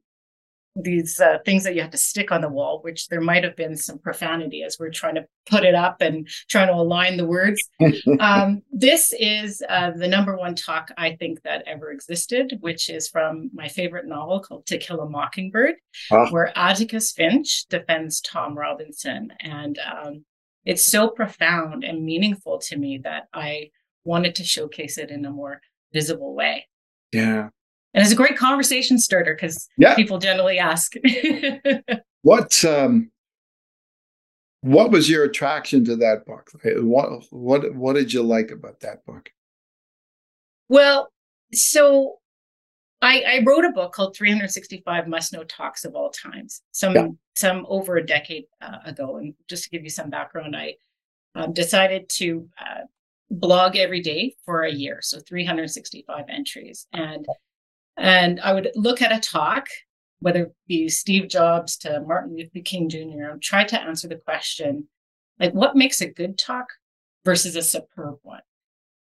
these 0.77 1.21
uh, 1.21 1.39
things 1.45 1.63
that 1.65 1.75
you 1.75 1.83
have 1.83 1.91
to 1.93 1.99
stick 1.99 2.33
on 2.33 2.41
the 2.41 2.49
wall, 2.49 2.81
which 2.83 3.09
there 3.09 3.21
might 3.21 3.45
have 3.45 3.55
been 3.55 3.77
some 3.77 3.99
profanity 3.99 4.63
as 4.65 4.77
we're 4.79 4.91
trying 4.91 5.15
to 5.15 5.25
put 5.47 5.65
it 5.65 5.75
up 5.75 6.01
and 6.01 6.29
trying 6.49 6.67
to 6.67 6.75
align 6.75 7.17
the 7.17 7.27
words. 7.27 7.63
um, 8.21 8.63
this 8.73 9.15
is 9.19 9.63
uh, 9.69 9.93
the 9.93 10.09
number 10.09 10.37
one 10.37 10.55
talk 10.55 10.91
I 10.99 11.17
think 11.17 11.43
that 11.43 11.63
ever 11.67 11.93
existed, 11.93 12.59
which 12.61 12.91
is 12.91 13.09
from 13.09 13.51
my 13.55 13.69
favorite 13.69 14.07
novel 14.07 14.41
called 14.41 14.67
To 14.67 14.79
Kill 14.79 15.01
a 15.01 15.09
Mockingbird, 15.09 15.77
ah. 16.11 16.29
where 16.31 16.57
Atticus 16.59 17.13
Finch 17.13 17.67
defends 17.67 18.21
Tom 18.21 18.59
Robinson. 18.59 19.33
And 19.41 19.79
um, 19.79 20.25
it's 20.65 20.85
so 20.85 21.09
profound 21.09 21.85
and 21.85 22.05
meaningful 22.05 22.59
to 22.59 22.77
me 22.77 22.99
that 23.05 23.29
I 23.33 23.71
wanted 24.05 24.35
to 24.37 24.45
showcase 24.45 24.99
it 24.99 25.11
in 25.11 25.25
a 25.25 25.31
more 25.31 25.61
visible 25.93 26.35
way. 26.35 26.67
Yeah 27.13 27.51
and 27.95 28.03
it's 28.03 28.13
a 28.13 28.17
great 28.17 28.37
conversation 28.37 28.99
starter 28.99 29.35
because 29.35 29.69
yeah. 29.79 29.95
people 29.95 30.19
generally 30.19 30.59
ask. 30.59 30.95
what 32.23 32.65
um, 32.65 33.11
what 34.63 34.91
was 34.91 35.09
your 35.09 35.25
attraction 35.25 35.85
to 35.85 35.97
that 35.97 36.27
book? 36.27 36.51
What 36.65 37.23
what 37.31 37.75
what 37.75 37.95
did 37.95 38.13
you 38.13 38.23
like 38.23 38.51
about 38.51 38.81
that 38.81 39.05
book? 39.07 39.31
Well, 40.69 41.09
so 41.53 42.19
I, 43.01 43.21
I 43.21 43.43
wrote 43.45 43.67
a 43.67 43.71
book 43.71 43.93
called 43.93 44.17
365 44.17 45.07
Must 45.07 45.33
Know 45.33 45.45
Talks 45.45 45.85
of 45.85 45.95
All 45.95 46.11
Times, 46.11 46.63
some 46.73 46.95
yeah. 46.95 47.09
some 47.37 47.67
over 47.69 47.97
a 47.97 48.07
decade 48.07 48.47
uh, 48.63 48.79
ago. 48.87 49.19
And 49.19 49.35
just 49.49 49.65
to 49.65 49.71
give 49.71 49.85
you 49.85 49.91
some 49.91 50.11
background, 50.11 50.57
I 50.57 50.75
um, 51.35 51.53
decided 51.53 52.09
to 52.15 52.49
uh, 52.59 52.87
blog 53.31 53.77
every 53.77 54.01
day 54.01 54.35
for 54.45 54.63
a 54.63 54.73
year, 54.73 55.01
so 55.03 55.21
365 55.21 56.25
entries, 56.29 56.87
and 56.93 57.27
and 57.97 58.41
I 58.41 58.53
would 58.53 58.71
look 58.75 59.03
at 59.03 59.17
a 59.17 59.21
talk, 59.21 59.69
whether 60.21 60.45
it 60.45 60.55
be 60.67 60.89
Steve 60.89 61.29
Jobs 61.29 61.77
to 61.79 62.01
Martin 62.01 62.37
Luther 62.37 62.61
King 62.65 62.89
Jr., 62.89 63.31
and 63.31 63.43
try 63.43 63.65
to 63.65 63.81
answer 63.81 64.09
the 64.09 64.17
question 64.17 64.89
like, 65.39 65.53
what 65.53 65.77
makes 65.77 66.01
a 66.01 66.09
good 66.09 66.39
talk 66.39 66.67
versus 67.25 67.57
a 67.57 67.63
superb 67.63 68.19
one? 68.23 68.41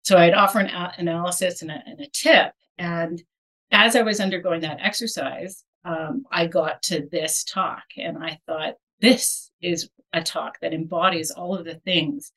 So 0.03 0.17
I'd 0.17 0.33
offer 0.33 0.59
an 0.59 0.91
analysis 0.97 1.61
and 1.61 1.71
a, 1.71 1.83
and 1.85 1.99
a, 1.99 2.07
tip. 2.07 2.53
And 2.77 3.21
as 3.71 3.95
I 3.95 4.01
was 4.01 4.19
undergoing 4.19 4.61
that 4.61 4.79
exercise, 4.81 5.63
um, 5.85 6.23
I 6.31 6.47
got 6.47 6.81
to 6.83 7.07
this 7.11 7.43
talk 7.43 7.83
and 7.97 8.17
I 8.17 8.39
thought, 8.45 8.75
this 8.99 9.51
is 9.61 9.89
a 10.13 10.21
talk 10.21 10.59
that 10.61 10.73
embodies 10.73 11.31
all 11.31 11.55
of 11.55 11.65
the 11.65 11.75
things 11.75 12.31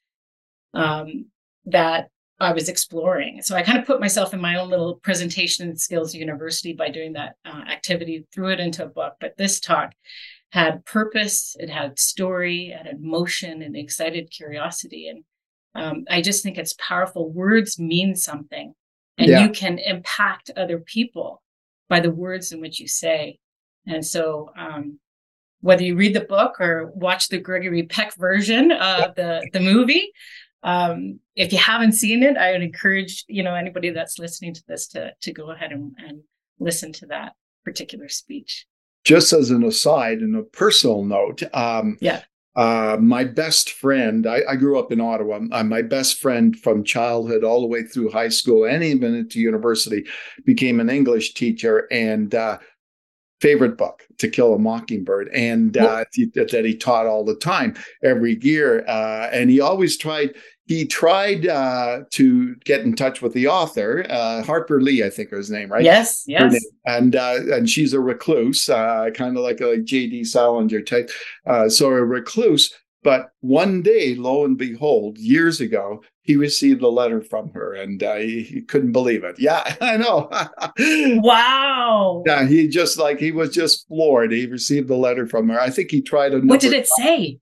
um, 0.73 1.27
that 1.67 2.09
I 2.45 2.53
was 2.53 2.69
exploring. 2.69 3.43
So 3.43 3.57
I 3.57 3.63
kind 3.63 3.79
of 3.79 3.87
put 3.87 4.01
myself 4.01 4.35
in 4.35 4.41
my 4.41 4.57
own 4.57 4.71
little 4.71 4.97
presentation 4.97 5.77
skills 5.77 6.15
university 6.15 6.73
by 6.73 6.91
doing 6.91 7.15
that 7.15 7.37
uh, 7.45 7.63
activity, 7.71 8.27
threw 8.33 8.51
it 8.51 8.61
into 8.61 8.85
a 8.85 8.89
book. 8.89 9.15
But 9.21 9.37
this 9.37 9.61
talk 9.61 9.93
had 10.51 10.85
purpose, 10.85 11.57
it 11.59 11.69
had 11.69 11.99
story, 11.99 12.69
it 12.69 12.87
had 12.87 12.97
emotion 12.97 13.63
and 13.63 13.77
excited 13.77 14.31
curiosity. 14.31 15.09
And 15.09 15.25
um, 15.75 16.05
I 16.09 16.23
just 16.23 16.43
think 16.43 16.57
it's 16.57 16.75
powerful. 16.75 17.29
Words 17.31 17.79
mean 17.79 18.15
something, 18.15 18.75
and 19.19 19.29
yeah. 19.29 19.45
you 19.45 19.51
can 19.51 19.79
impact 19.79 20.51
other 20.57 20.79
people 20.79 21.43
by 21.89 22.01
the 22.01 22.11
words 22.11 22.53
in 22.53 22.61
which 22.61 22.79
you 22.79 22.87
say. 22.87 23.39
And 23.87 24.07
so, 24.07 24.51
um, 24.57 25.01
whether 25.61 25.83
you 25.83 25.97
read 25.97 26.15
the 26.15 26.21
book 26.21 26.61
or 26.61 26.93
watch 26.95 27.29
the 27.29 27.39
Gregory 27.39 27.85
Peck 27.85 28.15
version 28.17 28.71
of 28.71 29.15
the, 29.15 29.49
the 29.53 29.61
movie, 29.61 30.13
um, 30.64 31.21
if 31.37 31.52
you 31.52 31.59
haven't 31.59 31.92
seen 31.92 32.23
it, 32.23 32.37
I 32.37 32.52
would 32.52 32.62
encourage 32.62 33.25
you 33.28 33.42
know 33.42 33.54
anybody 33.54 33.90
that's 33.90 34.18
listening 34.18 34.54
to 34.54 34.62
this 34.66 34.88
to 34.88 35.12
to 35.21 35.33
go 35.33 35.50
ahead 35.50 35.71
and, 35.73 35.94
and 35.99 36.21
listen 36.59 36.92
to 36.94 37.06
that 37.06 37.35
particular 37.64 38.09
speech. 38.09 38.66
Just 39.04 39.33
as 39.33 39.50
an 39.50 39.62
aside, 39.62 40.18
and 40.18 40.35
a 40.35 40.42
personal 40.42 41.04
note, 41.04 41.42
um, 41.52 41.99
yeah. 42.00 42.23
Uh, 42.56 42.97
my 43.00 43.25
best 43.25 43.71
friend, 43.71 44.28
I, 44.28 44.42
I, 44.49 44.54
grew 44.54 44.78
up 44.78 44.92
in 44.92 45.00
Ottawa. 45.00 45.40
Uh, 45.50 45.64
my 45.64 45.83
best 45.83 46.21
friend 46.21 46.56
from 46.56 46.85
childhood 46.85 47.42
all 47.42 47.61
the 47.61 47.66
way 47.66 47.83
through 47.83 48.12
high 48.12 48.28
school 48.28 48.64
and 48.64 48.85
even 48.85 49.12
into 49.12 49.40
university 49.40 50.06
became 50.44 50.78
an 50.78 50.88
English 50.88 51.35
teacher. 51.35 51.88
And 51.90 52.33
uh, 52.33 52.59
favorite 53.44 53.76
book, 53.76 54.02
To 54.18 54.28
Kill 54.28 54.54
a 54.54 54.59
Mockingbird, 54.59 55.28
and 55.35 55.76
uh, 55.76 56.04
that 56.35 56.62
he 56.64 56.76
taught 56.76 57.06
all 57.06 57.25
the 57.25 57.37
time, 57.37 57.75
every 58.02 58.38
year. 58.40 58.83
Uh, 58.87 59.28
and 59.33 59.50
he 59.50 59.61
always 59.61 59.99
tried, 59.99 60.35
he 60.66 60.87
tried 60.87 61.47
uh, 61.47 62.00
to 62.11 62.54
get 62.64 62.80
in 62.80 62.94
touch 62.97 63.21
with 63.21 63.35
the 63.35 63.49
author, 63.49 64.06
uh, 64.09 64.42
Harper 64.42 64.80
Lee, 64.80 65.04
I 65.04 65.11
think 65.11 65.30
her 65.30 65.42
name, 65.50 65.71
right? 65.71 65.85
Yes, 65.85 66.25
yes. 66.26 66.64
And 66.87 67.14
uh, 67.14 67.40
and 67.52 67.68
she's 67.68 67.92
a 67.92 68.00
recluse, 68.00 68.68
uh, 68.68 69.11
kind 69.14 69.37
of 69.37 69.42
like 69.42 69.61
a 69.61 69.66
like 69.66 69.85
J.D. 69.85 70.25
Salinger 70.25 70.80
type. 70.80 71.11
Uh, 71.47 71.68
so 71.68 71.88
a 71.88 72.04
recluse. 72.04 72.73
But 73.02 73.28
one 73.40 73.83
day, 73.83 74.14
lo 74.14 74.47
and 74.47 74.56
behold, 74.56 75.18
years 75.18 75.61
ago, 75.61 76.02
he 76.23 76.37
received 76.37 76.80
a 76.80 76.88
letter 76.88 77.21
from 77.21 77.50
her, 77.52 77.75
and 77.75 78.02
uh, 78.02 78.14
he, 78.14 78.42
he, 78.42 78.62
couldn't 78.62 78.92
believe 78.92 79.25
it. 79.25 79.38
Yeah, 79.38 79.76
I 79.83 79.99
know. 79.99 80.30
wow. 81.21 82.23
Yeah, 82.26 82.47
he 82.47 82.66
just 82.66 82.99
like 82.99 83.18
he 83.18 83.30
was 83.30 83.50
just 83.50 83.87
floored. 83.88 84.33
He 84.33 84.47
received 84.47 84.88
a 84.88 84.97
letter 84.97 85.26
from 85.26 85.50
her. 85.50 85.61
I 85.61 85.68
think 85.68 85.90
he 85.90 86.00
tried 86.00 86.33
a. 86.33 86.40
What 86.40 86.61
did 86.61 86.73
it 86.73 86.87
say? 86.87 87.38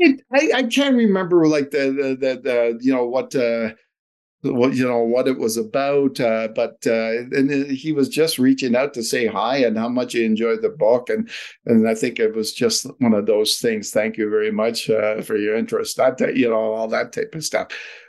I, 0.00 0.16
I, 0.32 0.50
I 0.56 0.62
can't 0.64 0.96
remember 0.96 1.46
like 1.46 1.70
the 1.70 1.90
the 1.90 2.16
the, 2.18 2.40
the 2.42 2.78
you 2.80 2.92
know 2.92 3.06
what 3.06 3.34
uh 3.34 3.70
what 4.42 4.74
you 4.74 4.86
know 4.86 5.02
what 5.04 5.28
it 5.28 5.38
was 5.38 5.56
about 5.56 6.18
uh, 6.18 6.48
but 6.54 6.76
uh, 6.86 7.22
and 7.30 7.70
he 7.70 7.92
was 7.92 8.08
just 8.08 8.38
reaching 8.38 8.74
out 8.74 8.92
to 8.94 9.02
say 9.02 9.26
hi 9.26 9.58
and 9.58 9.78
how 9.78 9.88
much 9.88 10.14
he 10.14 10.24
enjoyed 10.24 10.62
the 10.62 10.68
book 10.68 11.08
and 11.08 11.30
and 11.66 11.88
I 11.88 11.94
think 11.94 12.18
it 12.18 12.34
was 12.34 12.52
just 12.52 12.86
one 12.98 13.14
of 13.14 13.26
those 13.26 13.58
things 13.58 13.90
thank 13.90 14.16
you 14.16 14.28
very 14.28 14.50
much 14.50 14.90
uh, 14.90 15.22
for 15.22 15.36
your 15.36 15.56
interest 15.56 15.96
that 15.98 16.18
you 16.36 16.48
know 16.48 16.72
all 16.72 16.88
that 16.88 17.12
type 17.12 17.34
of 17.34 17.44
stuff. 17.44 17.68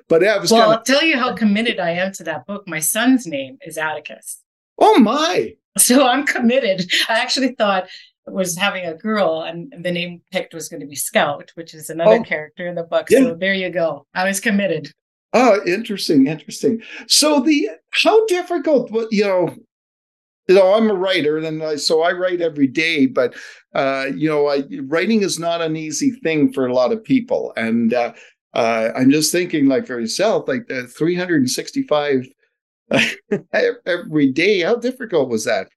But 0.09 0.21
yeah, 0.21 0.37
well 0.37 0.47
kinda... 0.47 0.65
I'll 0.65 0.83
tell 0.83 1.03
you 1.03 1.17
how 1.17 1.33
committed 1.33 1.79
I 1.79 1.91
am 1.91 2.11
to 2.13 2.23
that 2.23 2.45
book. 2.47 2.67
My 2.67 2.79
son's 2.79 3.27
name 3.27 3.57
is 3.61 3.77
Atticus. 3.77 4.41
Oh 4.79 4.99
my! 4.99 5.53
So 5.77 6.07
I'm 6.07 6.25
committed. 6.25 6.91
I 7.09 7.19
actually 7.19 7.55
thought 7.55 7.87
was 8.27 8.55
having 8.57 8.85
a 8.85 8.93
girl 8.93 9.41
and 9.41 9.73
the 9.81 9.91
name 9.91 10.21
picked 10.31 10.53
was 10.53 10.69
going 10.69 10.79
to 10.79 10.87
be 10.87 10.95
Scout, 10.95 11.51
which 11.55 11.73
is 11.73 11.89
another 11.89 12.19
oh, 12.19 12.23
character 12.23 12.67
in 12.67 12.75
the 12.75 12.83
book. 12.83 13.07
Yeah. 13.09 13.19
So 13.19 13.35
there 13.35 13.53
you 13.53 13.69
go. 13.69 14.05
I 14.13 14.25
was 14.25 14.39
committed. 14.39 14.91
Oh, 15.33 15.59
interesting, 15.65 16.27
interesting. 16.27 16.81
So 17.07 17.39
the 17.39 17.69
how 17.89 18.25
difficult, 18.27 18.91
you 19.11 19.23
know, 19.23 19.55
you 20.47 20.55
know, 20.55 20.73
I'm 20.73 20.89
a 20.89 20.93
writer, 20.93 21.37
and 21.37 21.63
I, 21.63 21.77
so 21.77 22.01
I 22.01 22.11
write 22.11 22.41
every 22.41 22.67
day. 22.67 23.05
But 23.05 23.33
uh, 23.73 24.07
you 24.13 24.29
know, 24.29 24.47
I, 24.47 24.63
writing 24.83 25.23
is 25.23 25.39
not 25.39 25.61
an 25.61 25.75
easy 25.75 26.11
thing 26.11 26.51
for 26.51 26.67
a 26.67 26.73
lot 26.73 26.91
of 26.91 27.03
people, 27.03 27.53
and 27.55 27.93
uh, 27.93 28.13
uh, 28.53 28.89
I'm 28.95 29.09
just 29.09 29.31
thinking, 29.31 29.67
like 29.67 29.87
for 29.87 29.99
yourself, 29.99 30.47
like 30.47 30.67
the 30.67 30.85
365 30.87 32.27
every 33.85 34.31
day. 34.31 34.59
How 34.61 34.75
difficult 34.75 35.29
was 35.29 35.45
that? 35.45 35.69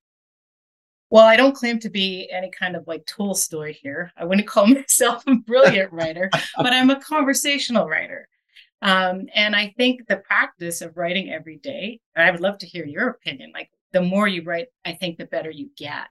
Well, 1.10 1.24
I 1.24 1.36
don't 1.36 1.54
claim 1.54 1.78
to 1.80 1.90
be 1.90 2.28
any 2.32 2.50
kind 2.50 2.74
of 2.74 2.86
like 2.86 3.06
Tolstoy 3.06 3.74
here. 3.74 4.12
I 4.16 4.24
wouldn't 4.24 4.46
call 4.48 4.66
myself 4.66 5.22
a 5.26 5.36
brilliant 5.36 5.92
writer, 5.92 6.30
but 6.56 6.72
I'm 6.72 6.90
a 6.90 7.00
conversational 7.00 7.88
writer. 7.88 8.28
Um, 8.82 9.26
and 9.34 9.56
I 9.56 9.74
think 9.76 10.06
the 10.06 10.18
practice 10.18 10.82
of 10.82 10.96
writing 10.96 11.30
every 11.30 11.56
day, 11.56 12.00
I 12.14 12.30
would 12.30 12.40
love 12.40 12.58
to 12.58 12.66
hear 12.66 12.84
your 12.84 13.08
opinion. 13.08 13.52
Like 13.54 13.70
the 13.92 14.02
more 14.02 14.28
you 14.28 14.42
write, 14.42 14.68
I 14.84 14.92
think 14.92 15.16
the 15.16 15.26
better 15.26 15.50
you 15.50 15.70
get. 15.76 16.08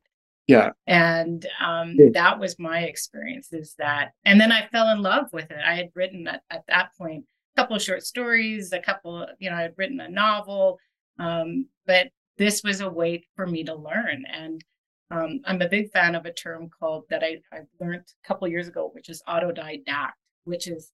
Yeah. 0.48 0.72
And 0.86 1.46
um, 1.60 1.96
yeah. 1.98 2.10
that 2.14 2.40
was 2.40 2.60
my 2.60 2.82
experience 2.82 3.52
is 3.52 3.76
that, 3.80 4.12
and 4.26 4.40
then 4.40 4.52
I 4.52 4.68
fell 4.68 4.90
in 4.90 5.02
love 5.02 5.28
with 5.34 5.50
it. 5.52 5.60
I 5.66 5.76
had 5.76 5.90
written 5.96 6.28
at, 6.28 6.42
at 6.50 6.64
that 6.68 6.90
point 6.98 7.26
a 7.56 7.62
couple 7.62 7.76
of 7.76 7.82
short 7.82 8.04
stories, 8.04 8.72
a 8.72 8.80
couple, 8.80 9.26
you 9.40 9.50
know, 9.50 9.56
I 9.56 9.64
had 9.64 9.74
written 9.78 10.00
a 10.00 10.10
novel, 10.10 10.80
um, 11.20 11.68
but 11.88 12.10
this 12.38 12.64
was 12.64 12.82
a 12.82 12.90
way 12.90 13.26
for 13.36 13.48
me 13.48 13.64
to 13.64 13.74
learn. 13.74 14.26
And 14.32 14.64
um, 15.12 15.42
I'm 15.46 15.62
a 15.62 15.70
big 15.70 15.92
fan 15.92 16.16
of 16.16 16.26
a 16.26 16.34
term 16.34 16.70
called 16.70 17.06
that 17.10 17.24
I, 17.24 17.42
I 17.52 17.62
learned 17.80 18.04
a 18.24 18.28
couple 18.28 18.48
years 18.48 18.68
ago, 18.68 18.90
which 18.94 19.10
is 19.10 19.22
autodidact, 19.28 20.14
which 20.46 20.68
is 20.68 20.92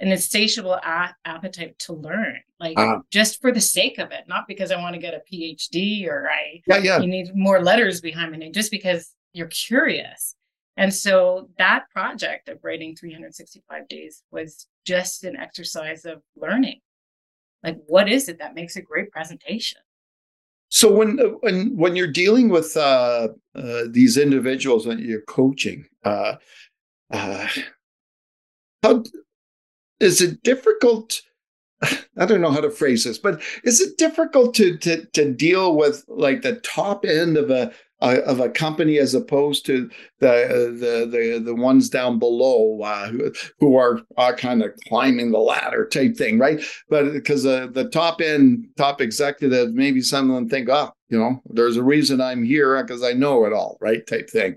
an 0.00 0.10
insatiable 0.10 0.74
a- 0.74 1.14
appetite 1.24 1.78
to 1.78 1.92
learn, 1.92 2.40
like 2.58 2.76
uh, 2.76 2.98
just 3.10 3.40
for 3.40 3.52
the 3.52 3.60
sake 3.60 3.98
of 3.98 4.10
it, 4.10 4.24
not 4.26 4.48
because 4.48 4.72
I 4.72 4.80
want 4.80 4.94
to 4.94 5.00
get 5.00 5.14
a 5.14 5.22
PhD 5.32 6.08
or 6.08 6.28
I 6.28 6.60
yeah, 6.66 6.78
yeah. 6.78 6.98
you 6.98 7.06
need 7.06 7.30
more 7.34 7.62
letters 7.62 8.00
behind 8.00 8.32
my 8.32 8.38
name, 8.38 8.52
just 8.52 8.72
because 8.72 9.14
you're 9.32 9.46
curious. 9.46 10.34
And 10.76 10.92
so 10.92 11.50
that 11.58 11.84
project 11.90 12.48
of 12.48 12.58
writing 12.62 12.96
365 12.96 13.88
days 13.88 14.22
was 14.30 14.66
just 14.84 15.22
an 15.22 15.36
exercise 15.36 16.04
of 16.04 16.22
learning. 16.34 16.80
Like, 17.62 17.78
what 17.86 18.08
is 18.10 18.28
it 18.28 18.38
that 18.38 18.54
makes 18.54 18.74
a 18.76 18.82
great 18.82 19.12
presentation? 19.12 19.78
So 20.72 20.90
when 20.90 21.18
when 21.40 21.76
when 21.76 21.96
you're 21.96 22.06
dealing 22.10 22.48
with 22.48 22.78
uh, 22.78 23.28
uh, 23.54 23.82
these 23.90 24.16
individuals 24.16 24.86
that 24.86 25.00
you're 25.00 25.20
coaching, 25.20 25.84
uh, 26.02 26.36
uh 27.12 27.46
how 28.82 29.04
is 30.00 30.22
it 30.22 30.42
difficult? 30.42 31.20
I 31.82 32.24
don't 32.24 32.40
know 32.40 32.50
how 32.50 32.62
to 32.62 32.70
phrase 32.70 33.04
this, 33.04 33.18
but 33.18 33.42
is 33.64 33.82
it 33.82 33.98
difficult 33.98 34.54
to 34.54 34.78
to 34.78 35.04
to 35.04 35.30
deal 35.30 35.76
with 35.76 36.06
like 36.08 36.40
the 36.40 36.56
top 36.60 37.04
end 37.04 37.36
of 37.36 37.50
a 37.50 37.70
uh, 38.02 38.20
of 38.26 38.40
a 38.40 38.50
company 38.50 38.98
as 38.98 39.14
opposed 39.14 39.64
to 39.66 39.88
the 40.18 40.76
the 40.78 41.06
the, 41.06 41.38
the 41.38 41.54
ones 41.54 41.88
down 41.88 42.18
below 42.18 42.82
uh, 42.82 43.08
who, 43.08 43.32
who 43.60 43.76
are 43.76 44.00
uh, 44.16 44.32
kind 44.32 44.62
of 44.62 44.72
climbing 44.88 45.30
the 45.30 45.38
ladder 45.38 45.86
type 45.86 46.16
thing, 46.16 46.38
right? 46.38 46.60
But 46.88 47.12
because 47.12 47.46
uh, 47.46 47.68
the 47.68 47.88
top 47.88 48.20
end 48.20 48.66
top 48.76 49.00
executive, 49.00 49.72
maybe 49.72 50.02
some 50.02 50.28
of 50.30 50.36
them 50.36 50.48
think, 50.48 50.68
oh, 50.68 50.90
you 51.08 51.18
know, 51.18 51.40
there's 51.46 51.76
a 51.76 51.82
reason 51.82 52.20
I'm 52.20 52.44
here 52.44 52.82
because 52.82 53.02
I 53.02 53.12
know 53.12 53.46
it 53.46 53.52
all, 53.52 53.78
right? 53.80 54.06
Type 54.06 54.28
thing. 54.28 54.56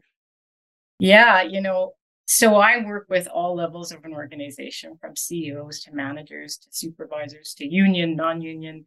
Yeah, 1.00 1.44
you 1.44 1.62
know, 1.62 1.94
so 2.26 2.56
I 2.56 2.84
work 2.84 3.06
with 3.10 3.28
all 3.28 3.56
levels 3.56 3.92
of 3.92 4.04
an 4.06 4.14
organization, 4.14 4.98
from 5.00 5.16
CEOs 5.16 5.82
to 5.82 5.94
managers 5.94 6.58
to 6.58 6.70
supervisors 6.72 7.54
to 7.56 7.68
union, 7.68 8.16
non-union. 8.16 8.86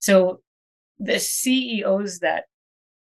So 0.00 0.40
the 0.98 1.20
CEOs 1.20 2.18
that 2.20 2.46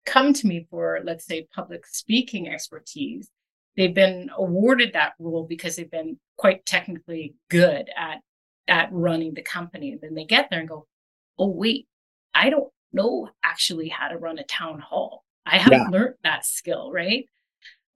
come 0.09 0.33
to 0.33 0.47
me 0.47 0.67
for, 0.71 1.01
let's 1.05 1.27
say, 1.27 1.47
public 1.55 1.87
speaking 1.87 2.49
expertise, 2.49 3.31
they've 3.77 3.95
been 3.95 4.31
awarded 4.37 4.95
that 4.95 5.13
role 5.19 5.45
because 5.47 5.77
they've 5.77 5.91
been 5.91 6.19
quite 6.37 6.65
technically 6.67 7.35
good 7.51 7.89
at 7.97 8.21
at 8.67 8.93
running 8.93 9.35
the 9.35 9.43
company. 9.43 9.93
And 9.93 10.01
then 10.01 10.15
they 10.15 10.25
get 10.25 10.49
there 10.51 10.61
and 10.61 10.69
go, 10.69 10.87
"Oh 11.39 11.49
wait, 11.49 11.87
I 12.35 12.51
don't 12.51 12.73
know 12.93 13.29
actually 13.45 13.89
how 13.89 14.09
to 14.09 14.19
run 14.19 14.39
a 14.39 14.45
town 14.45 14.81
hall. 14.81 15.25
I 15.47 15.59
haven't 15.59 15.93
yeah. 15.93 15.99
learned 15.99 16.15
that 16.25 16.47
skill, 16.47 16.91
right?" 16.91 17.27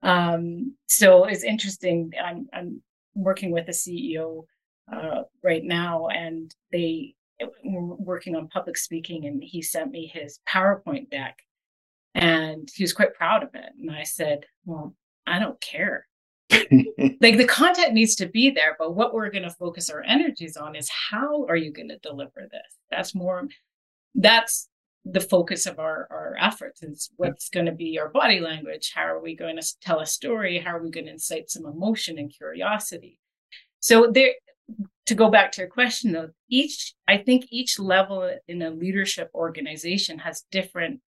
Um, 0.03 0.75
so 0.87 1.25
it's 1.25 1.43
interesting. 1.43 2.11
I'm 2.23 2.47
I'm 2.53 2.83
working 3.15 3.51
with 3.51 3.67
a 3.69 3.71
CEO 3.71 4.45
uh, 4.91 5.23
right 5.43 5.63
now, 5.63 6.07
and 6.09 6.53
they 6.71 7.15
we're 7.63 7.95
working 7.95 8.35
on 8.35 8.47
public 8.49 8.77
speaking, 8.77 9.25
and 9.25 9.43
he 9.43 9.61
sent 9.61 9.91
me 9.91 10.05
his 10.13 10.39
PowerPoint 10.47 11.09
deck 11.09 11.37
and 12.15 12.69
he 12.73 12.83
was 12.83 12.93
quite 12.93 13.13
proud 13.13 13.43
of 13.43 13.49
it. 13.53 13.71
And 13.79 13.91
I 13.91 14.03
said, 14.03 14.45
Well, 14.65 14.95
I 15.25 15.39
don't 15.39 15.59
care. 15.61 16.07
like 16.49 17.37
the 17.37 17.47
content 17.47 17.93
needs 17.93 18.15
to 18.15 18.27
be 18.27 18.49
there, 18.49 18.75
but 18.77 18.95
what 18.95 19.13
we're 19.13 19.31
going 19.31 19.43
to 19.43 19.49
focus 19.49 19.89
our 19.89 20.03
energies 20.03 20.57
on 20.57 20.75
is 20.75 20.89
how 20.89 21.45
are 21.47 21.55
you 21.55 21.71
going 21.71 21.89
to 21.89 21.97
deliver 21.99 22.47
this? 22.51 22.77
That's 22.91 23.15
more, 23.15 23.47
that's 24.13 24.69
the 25.05 25.19
focus 25.19 25.65
of 25.65 25.79
our, 25.79 26.07
our 26.11 26.35
efforts 26.39 26.83
is 26.83 27.09
what's 27.17 27.49
going 27.49 27.65
to 27.65 27.71
be 27.71 27.97
our 27.97 28.09
body 28.09 28.39
language. 28.39 28.91
How 28.93 29.03
are 29.03 29.21
we 29.21 29.35
going 29.35 29.57
to 29.57 29.79
tell 29.81 29.99
a 29.99 30.05
story? 30.05 30.59
How 30.59 30.77
are 30.77 30.83
we 30.83 30.91
going 30.91 31.05
to 31.05 31.11
incite 31.11 31.49
some 31.49 31.65
emotion 31.65 32.17
and 32.17 32.33
curiosity? 32.33 33.17
So 33.79 34.11
there, 34.13 34.33
to 35.07 35.15
go 35.15 35.29
back 35.29 35.51
to 35.53 35.61
your 35.61 35.69
question 35.69 36.11
though, 36.11 36.29
each, 36.49 36.93
I 37.07 37.17
think 37.17 37.45
each 37.49 37.79
level 37.79 38.29
in 38.47 38.61
a 38.61 38.69
leadership 38.69 39.29
organization 39.33 40.19
has 40.19 40.45
different 40.51 41.01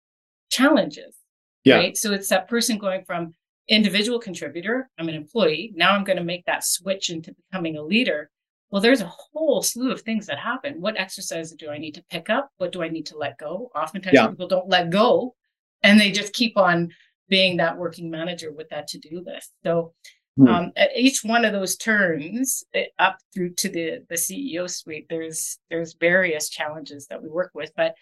challenges. 0.49 1.15
Yeah. 1.63 1.77
Right. 1.77 1.97
So 1.97 2.13
it's 2.13 2.29
that 2.29 2.47
person 2.47 2.77
going 2.77 3.03
from 3.05 3.33
individual 3.67 4.19
contributor, 4.19 4.89
I'm 4.97 5.09
an 5.09 5.15
employee. 5.15 5.73
Now 5.75 5.95
I'm 5.95 6.03
going 6.03 6.17
to 6.17 6.23
make 6.23 6.45
that 6.45 6.63
switch 6.63 7.09
into 7.09 7.33
becoming 7.33 7.77
a 7.77 7.81
leader. 7.81 8.29
Well, 8.69 8.81
there's 8.81 9.01
a 9.01 9.11
whole 9.33 9.61
slew 9.61 9.91
of 9.91 10.01
things 10.01 10.27
that 10.27 10.37
happen. 10.37 10.81
What 10.81 10.99
exercises 10.99 11.55
do 11.57 11.69
I 11.69 11.77
need 11.77 11.95
to 11.95 12.03
pick 12.09 12.29
up? 12.29 12.49
What 12.57 12.71
do 12.71 12.83
I 12.83 12.89
need 12.89 13.07
to 13.07 13.17
let 13.17 13.37
go? 13.37 13.71
Oftentimes 13.75 14.13
yeah. 14.13 14.27
people 14.27 14.47
don't 14.47 14.69
let 14.69 14.89
go 14.89 15.35
and 15.83 15.99
they 15.99 16.11
just 16.11 16.33
keep 16.33 16.57
on 16.57 16.89
being 17.29 17.57
that 17.57 17.77
working 17.77 18.09
manager 18.09 18.51
with 18.51 18.69
that 18.69 18.87
to-do 18.87 19.23
list. 19.25 19.51
So 19.63 19.93
hmm. 20.37 20.47
um, 20.47 20.71
at 20.75 20.91
each 20.95 21.23
one 21.23 21.45
of 21.45 21.53
those 21.53 21.77
turns 21.77 22.63
eh, 22.73 22.85
up 22.99 23.17
through 23.33 23.53
to 23.55 23.69
the 23.69 24.05
the 24.09 24.15
CEO 24.15 24.69
suite, 24.69 25.07
there's 25.09 25.57
there's 25.69 25.95
various 25.99 26.49
challenges 26.49 27.07
that 27.07 27.21
we 27.21 27.29
work 27.29 27.51
with, 27.53 27.71
but 27.75 27.95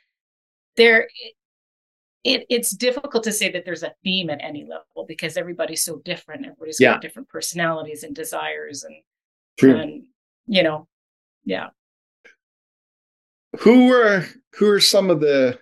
there 0.76 1.08
it, 2.24 2.46
it's 2.50 2.72
difficult 2.72 3.24
to 3.26 3.32
say 3.32 3.52
that 3.52 3.66
there's 3.66 3.84
a 3.84 3.94
theme 4.04 4.30
at 4.30 4.42
any 4.42 4.64
level 4.64 5.06
because 5.08 5.36
everybody's 5.36 5.84
so 5.84 6.00
different. 6.06 6.46
Everybody's 6.46 6.80
yeah. 6.80 6.94
got 6.94 7.02
different 7.02 7.30
personalities 7.30 8.04
and 8.04 8.16
desires 8.16 8.84
and, 8.84 8.96
True. 9.60 9.76
and 9.76 10.04
you 10.48 10.64
know, 10.64 10.88
yeah. 11.46 11.70
Who 13.60 13.92
are 13.92 14.26
who 14.56 14.70
are 14.70 14.80
some 14.80 15.10
of 15.10 15.20
the 15.20 15.60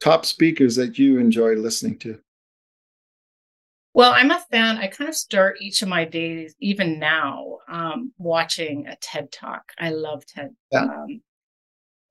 top 0.00 0.26
speakers 0.26 0.76
that 0.76 0.98
you 0.98 1.18
enjoy 1.18 1.54
listening 1.54 1.98
to? 2.00 2.18
Well, 3.94 4.12
I'm 4.12 4.32
a 4.32 4.40
fan. 4.50 4.78
I 4.78 4.88
kind 4.88 5.08
of 5.08 5.14
start 5.14 5.58
each 5.60 5.80
of 5.82 5.88
my 5.88 6.04
days, 6.04 6.56
even 6.58 6.98
now, 6.98 7.58
um, 7.68 8.12
watching 8.18 8.88
a 8.88 8.96
TED 8.96 9.30
talk. 9.30 9.62
I 9.78 9.90
love 9.90 10.26
TED. 10.26 10.50
Yeah. 10.72 10.82
Um, 10.82 11.22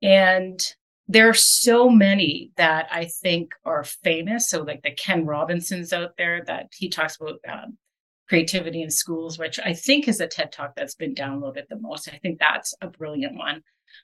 and 0.00 0.74
there 1.06 1.28
are 1.28 1.34
so 1.34 1.90
many 1.90 2.50
that 2.56 2.88
I 2.90 3.06
think 3.06 3.52
are 3.64 3.84
famous. 3.84 4.48
So, 4.48 4.62
like 4.62 4.82
the 4.82 4.92
Ken 4.92 5.26
Robinson's 5.26 5.92
out 5.92 6.16
there 6.16 6.42
that 6.46 6.68
he 6.74 6.88
talks 6.88 7.16
about 7.20 7.40
um, 7.48 7.76
creativity 8.28 8.82
in 8.82 8.90
schools, 8.90 9.38
which 9.38 9.60
I 9.60 9.74
think 9.74 10.08
is 10.08 10.20
a 10.20 10.26
TED 10.26 10.52
talk 10.52 10.74
that's 10.74 10.94
been 10.94 11.14
downloaded 11.14 11.68
the 11.68 11.78
most. 11.78 12.08
I 12.08 12.18
think 12.18 12.38
that's 12.38 12.74
a 12.80 12.88
brilliant 12.88 13.36
one. 13.36 13.62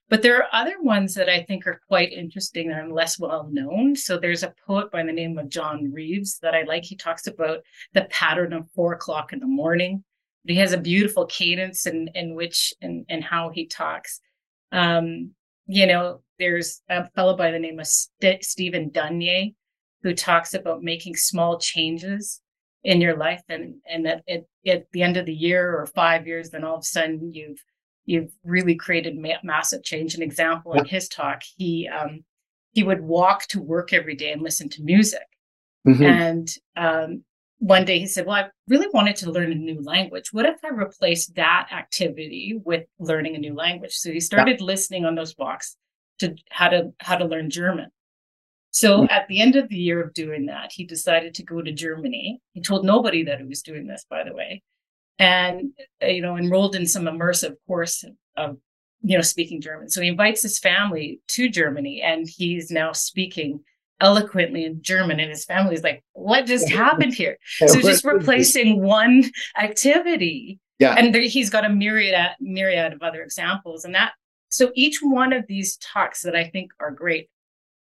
But 0.08 0.22
there 0.22 0.36
are 0.36 0.48
other 0.52 0.80
ones 0.80 1.14
that 1.14 1.28
I 1.28 1.42
think 1.42 1.66
are 1.66 1.80
quite 1.88 2.12
interesting 2.12 2.70
and 2.70 2.92
less 2.92 3.18
well 3.18 3.48
known. 3.50 3.96
So 3.96 4.18
there's 4.18 4.42
a 4.42 4.54
poet 4.66 4.90
by 4.90 5.02
the 5.02 5.12
name 5.12 5.38
of 5.38 5.48
John 5.48 5.92
Reeves 5.92 6.38
that 6.40 6.54
I 6.54 6.62
like. 6.62 6.84
He 6.84 6.96
talks 6.96 7.26
about 7.26 7.60
the 7.92 8.02
pattern 8.02 8.52
of 8.52 8.70
four 8.70 8.92
o'clock 8.92 9.32
in 9.32 9.40
the 9.40 9.46
morning. 9.46 10.04
But 10.44 10.52
He 10.52 10.58
has 10.60 10.72
a 10.72 10.78
beautiful 10.78 11.26
cadence 11.26 11.86
in 11.86 12.08
in 12.14 12.34
which 12.34 12.72
and 12.80 13.04
and 13.08 13.24
how 13.24 13.50
he 13.50 13.66
talks. 13.66 14.20
Um, 14.72 15.32
you 15.66 15.86
know, 15.86 16.22
there's 16.40 16.82
a 16.88 17.08
fellow 17.10 17.36
by 17.36 17.52
the 17.52 17.58
name 17.58 17.78
of 17.78 17.86
St- 17.86 18.42
Stephen 18.42 18.90
Duneier 18.90 19.54
who 20.02 20.14
talks 20.14 20.54
about 20.54 20.82
making 20.82 21.14
small 21.14 21.58
changes 21.58 22.40
in 22.82 23.00
your 23.00 23.16
life 23.16 23.42
and 23.48 23.74
and 23.88 24.06
that 24.06 24.24
at, 24.28 24.44
at 24.66 24.86
the 24.92 25.02
end 25.02 25.18
of 25.18 25.26
the 25.26 25.34
year 25.34 25.76
or 25.78 25.86
five 25.86 26.26
years 26.26 26.50
then 26.50 26.64
all 26.64 26.76
of 26.76 26.80
a 26.80 26.84
sudden 26.84 27.32
you've 27.32 27.62
you've 28.06 28.32
really 28.42 28.74
created 28.74 29.16
ma- 29.18 29.34
massive 29.44 29.84
change. 29.84 30.14
An 30.14 30.22
example 30.22 30.72
in 30.72 30.86
his 30.86 31.08
talk 31.08 31.42
he 31.56 31.88
um 31.88 32.24
he 32.72 32.82
would 32.82 33.02
walk 33.02 33.46
to 33.48 33.60
work 33.60 33.92
every 33.92 34.16
day 34.16 34.32
and 34.32 34.42
listen 34.42 34.68
to 34.70 34.82
music. 34.82 35.20
Mm-hmm. 35.86 36.02
and 36.02 36.54
um 36.76 37.24
one 37.58 37.86
day 37.86 37.98
he 37.98 38.06
said 38.06 38.26
well 38.26 38.36
i 38.36 38.48
really 38.68 38.88
wanted 38.92 39.16
to 39.16 39.30
learn 39.30 39.52
a 39.52 39.54
new 39.54 39.80
language. 39.82 40.32
What 40.32 40.46
if 40.46 40.64
i 40.64 40.68
replaced 40.68 41.34
that 41.34 41.68
activity 41.70 42.58
with 42.64 42.86
learning 42.98 43.36
a 43.36 43.38
new 43.38 43.54
language? 43.54 43.92
So 43.92 44.10
he 44.10 44.20
started 44.20 44.60
yeah. 44.60 44.66
listening 44.66 45.04
on 45.04 45.14
those 45.14 45.36
walks 45.36 45.76
to 46.20 46.36
how 46.50 46.68
to 46.68 46.92
how 47.00 47.16
to 47.16 47.24
learn 47.24 47.50
German. 47.50 47.88
So 48.70 49.00
hmm. 49.00 49.06
at 49.10 49.26
the 49.28 49.40
end 49.40 49.56
of 49.56 49.68
the 49.68 49.76
year 49.76 50.02
of 50.02 50.14
doing 50.14 50.46
that, 50.46 50.72
he 50.72 50.84
decided 50.84 51.34
to 51.34 51.42
go 51.42 51.60
to 51.60 51.72
Germany. 51.72 52.40
He 52.52 52.60
told 52.60 52.84
nobody 52.84 53.24
that 53.24 53.38
he 53.38 53.44
was 53.44 53.62
doing 53.62 53.86
this, 53.86 54.06
by 54.08 54.24
the 54.24 54.32
way, 54.32 54.62
and 55.18 55.72
uh, 56.02 56.06
you 56.06 56.22
know 56.22 56.36
enrolled 56.36 56.76
in 56.76 56.86
some 56.86 57.04
immersive 57.04 57.54
course 57.66 58.04
of 58.36 58.58
you 59.02 59.16
know 59.16 59.22
speaking 59.22 59.60
German. 59.60 59.90
So 59.90 60.00
he 60.00 60.08
invites 60.08 60.42
his 60.42 60.58
family 60.58 61.20
to 61.28 61.48
Germany, 61.48 62.02
and 62.02 62.28
he's 62.28 62.70
now 62.70 62.92
speaking 62.92 63.60
eloquently 64.00 64.64
in 64.64 64.80
German. 64.82 65.20
And 65.20 65.30
his 65.30 65.44
family 65.44 65.74
is 65.74 65.82
like, 65.82 66.04
"What 66.12 66.46
just 66.46 66.70
happened 66.70 67.14
here?" 67.14 67.38
So 67.66 67.80
just 67.80 68.04
replacing 68.04 68.82
one 68.82 69.24
activity. 69.58 70.60
Yeah. 70.78 70.94
And 70.94 71.14
there, 71.14 71.20
he's 71.20 71.50
got 71.50 71.66
a 71.66 71.68
myriad 71.68 72.30
myriad 72.40 72.92
of 72.92 73.02
other 73.02 73.22
examples, 73.22 73.84
and 73.84 73.94
that 73.94 74.12
so 74.50 74.70
each 74.74 75.00
one 75.02 75.32
of 75.32 75.46
these 75.46 75.76
talks 75.78 76.22
that 76.22 76.36
I 76.36 76.44
think 76.44 76.72
are 76.80 76.90
great 76.90 77.28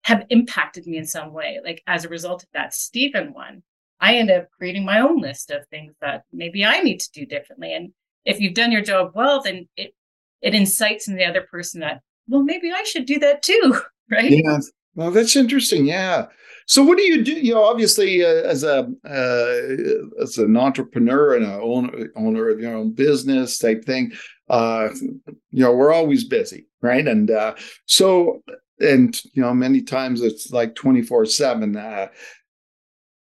have 0.04 0.26
impacted 0.30 0.86
me 0.88 0.98
in 0.98 1.06
some 1.06 1.34
way. 1.34 1.60
Like 1.63 1.82
as 1.88 2.06
a 2.06 2.10
result 2.10 2.43
of 2.43 2.50
that 2.54 2.74
Stephen 2.74 3.34
one, 3.34 3.63
I 4.00 4.15
end 4.15 4.32
up 4.32 4.50
creating 4.52 4.86
my 4.86 5.00
own 5.00 5.19
list 5.19 5.52
of 5.52 5.67
things 5.67 5.93
that 6.02 6.24
maybe 6.32 6.63
I 6.63 6.82
need 6.82 7.00
to 7.00 7.12
do 7.12 7.26
differently. 7.26 7.74
And 7.74 7.91
if 8.26 8.39
you've 8.39 8.54
done 8.54 8.72
your 8.72 8.82
job 8.82 9.12
well, 9.15 9.41
then 9.41 9.67
it 9.76 9.93
it 10.41 10.54
incites 10.54 11.08
in 11.08 11.15
the 11.15 11.26
other 11.26 11.41
person 11.41 11.82
that 11.82 12.00
well 12.30 12.41
maybe 12.41 12.72
i 12.72 12.82
should 12.84 13.06
do 13.06 13.19
that 13.19 13.41
too 13.41 13.78
right? 14.12 14.32
Yeah. 14.32 14.60
Well 14.95 15.12
that's 15.12 15.36
interesting. 15.36 15.86
Yeah. 15.86 16.26
So 16.65 16.84
what 16.84 16.98
do 16.98 17.04
you 17.04 17.24
do? 17.24 17.34
You 17.34 17.54
know 17.54 17.63
obviously 17.63 18.24
uh, 18.24 18.43
as 18.43 18.63
a 18.63 18.89
uh, 19.06 20.22
as 20.22 20.38
an 20.38 20.58
entrepreneur 20.58 21.36
and 21.36 21.45
a 21.45 21.62
owner, 21.62 22.10
owner 22.15 22.50
of 22.50 22.60
your 22.60 22.76
own 22.76 22.91
business 22.91 23.58
type 23.58 23.86
thing 23.86 24.12
uh 24.49 24.89
you 25.01 25.63
know 25.63 25.73
we're 25.73 25.93
always 25.93 26.23
busy 26.23 26.67
right 26.81 27.07
and 27.07 27.31
uh 27.31 27.53
so 27.85 28.41
and 28.79 29.21
you 29.33 29.41
know 29.41 29.53
many 29.53 29.81
times 29.81 30.21
it's 30.21 30.51
like 30.51 30.75
24 30.75 31.25
7 31.25 31.75
uh 31.75 32.07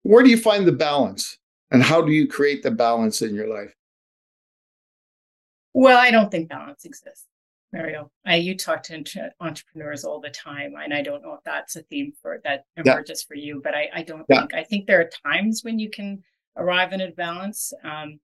where 0.03 0.23
do 0.23 0.29
you 0.29 0.37
find 0.37 0.67
the 0.67 0.71
balance 0.71 1.37
and 1.71 1.83
how 1.83 2.01
do 2.01 2.11
you 2.11 2.27
create 2.27 2.63
the 2.63 2.71
balance 2.71 3.21
in 3.21 3.33
your 3.33 3.47
life 3.47 3.73
well, 5.77 5.99
I 5.99 6.09
don't 6.09 6.31
think 6.31 6.49
balance 6.49 6.85
exists, 6.85 7.27
Mario. 7.71 8.09
I, 8.25 8.37
you 8.37 8.57
talk 8.57 8.81
to 8.85 9.31
entrepreneurs 9.39 10.05
all 10.05 10.19
the 10.19 10.31
time, 10.31 10.73
and 10.75 10.91
I 10.91 11.03
don't 11.03 11.21
know 11.21 11.35
if 11.35 11.43
that's 11.45 11.75
a 11.75 11.83
theme 11.83 12.13
for 12.19 12.41
that 12.43 12.65
emerges 12.77 13.23
yeah. 13.23 13.27
for 13.27 13.35
you, 13.35 13.61
but 13.63 13.75
I, 13.75 13.87
I 13.93 14.01
don't 14.01 14.25
yeah. 14.27 14.39
think. 14.39 14.55
I 14.55 14.63
think 14.63 14.87
there 14.87 14.99
are 14.99 15.11
times 15.23 15.63
when 15.63 15.77
you 15.77 15.91
can 15.91 16.23
arrive 16.55 16.93
in 16.93 17.01
a 17.01 17.11
balance. 17.11 17.73
Um, 17.83 18.19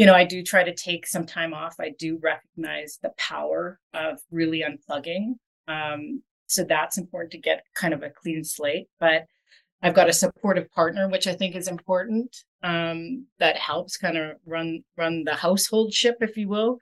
you 0.00 0.06
know, 0.06 0.14
I 0.14 0.24
do 0.24 0.42
try 0.42 0.64
to 0.64 0.74
take 0.74 1.06
some 1.06 1.26
time 1.26 1.52
off. 1.52 1.74
I 1.78 1.90
do 1.98 2.18
recognize 2.22 2.98
the 3.02 3.12
power 3.18 3.78
of 3.92 4.18
really 4.30 4.64
unplugging. 4.66 5.34
Um, 5.68 6.22
so 6.46 6.64
that's 6.64 6.96
important 6.96 7.32
to 7.32 7.38
get 7.38 7.64
kind 7.74 7.92
of 7.92 8.02
a 8.02 8.08
clean 8.08 8.42
slate. 8.42 8.86
But 8.98 9.26
I've 9.82 9.92
got 9.92 10.08
a 10.08 10.14
supportive 10.14 10.70
partner, 10.70 11.06
which 11.10 11.26
I 11.26 11.34
think 11.34 11.54
is 11.54 11.68
important. 11.68 12.34
Um, 12.62 13.26
that 13.40 13.58
helps 13.58 13.98
kind 13.98 14.16
of 14.16 14.36
run 14.46 14.84
run 14.96 15.24
the 15.24 15.34
household 15.34 15.92
ship, 15.92 16.16
if 16.22 16.34
you 16.34 16.48
will. 16.48 16.78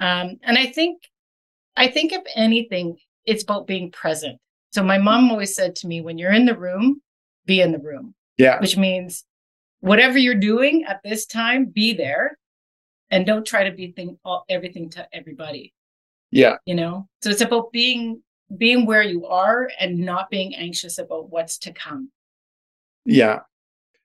Um, 0.00 0.38
and 0.42 0.58
I 0.58 0.66
think, 0.66 1.02
I 1.76 1.86
think 1.86 2.12
if 2.12 2.24
anything, 2.34 2.96
it's 3.24 3.44
about 3.44 3.68
being 3.68 3.92
present. 3.92 4.40
So 4.72 4.82
my 4.82 4.98
mom 4.98 5.30
always 5.30 5.54
said 5.54 5.76
to 5.76 5.86
me, 5.86 6.00
when 6.00 6.18
you're 6.18 6.32
in 6.32 6.46
the 6.46 6.58
room, 6.58 7.02
be 7.46 7.60
in 7.60 7.70
the 7.70 7.78
room. 7.78 8.16
Yeah. 8.36 8.58
Which 8.58 8.76
means 8.76 9.24
whatever 9.78 10.18
you're 10.18 10.34
doing 10.34 10.84
at 10.88 10.98
this 11.04 11.24
time, 11.24 11.66
be 11.66 11.94
there, 11.94 12.36
and 13.10 13.26
don't 13.26 13.46
try 13.46 13.64
to 13.64 13.74
be 13.74 13.92
thing, 13.92 14.18
all, 14.24 14.44
everything 14.48 14.90
to 14.90 15.08
everybody. 15.12 15.72
Yeah. 16.30 16.56
You 16.66 16.74
know, 16.74 17.08
so 17.22 17.30
it's 17.30 17.40
about 17.40 17.72
being 17.72 18.22
being 18.56 18.86
where 18.86 19.02
you 19.02 19.26
are 19.26 19.70
and 19.78 19.98
not 19.98 20.30
being 20.30 20.54
anxious 20.54 20.98
about 20.98 21.30
what's 21.30 21.58
to 21.58 21.72
come 21.72 22.10
yeah 23.04 23.40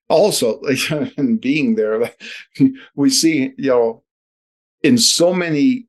also 0.09 0.59
and 1.17 1.39
being 1.41 1.75
there 1.75 2.11
we 2.95 3.09
see 3.09 3.53
you 3.57 3.69
know 3.69 4.03
in 4.81 4.97
so 4.97 5.33
many 5.33 5.87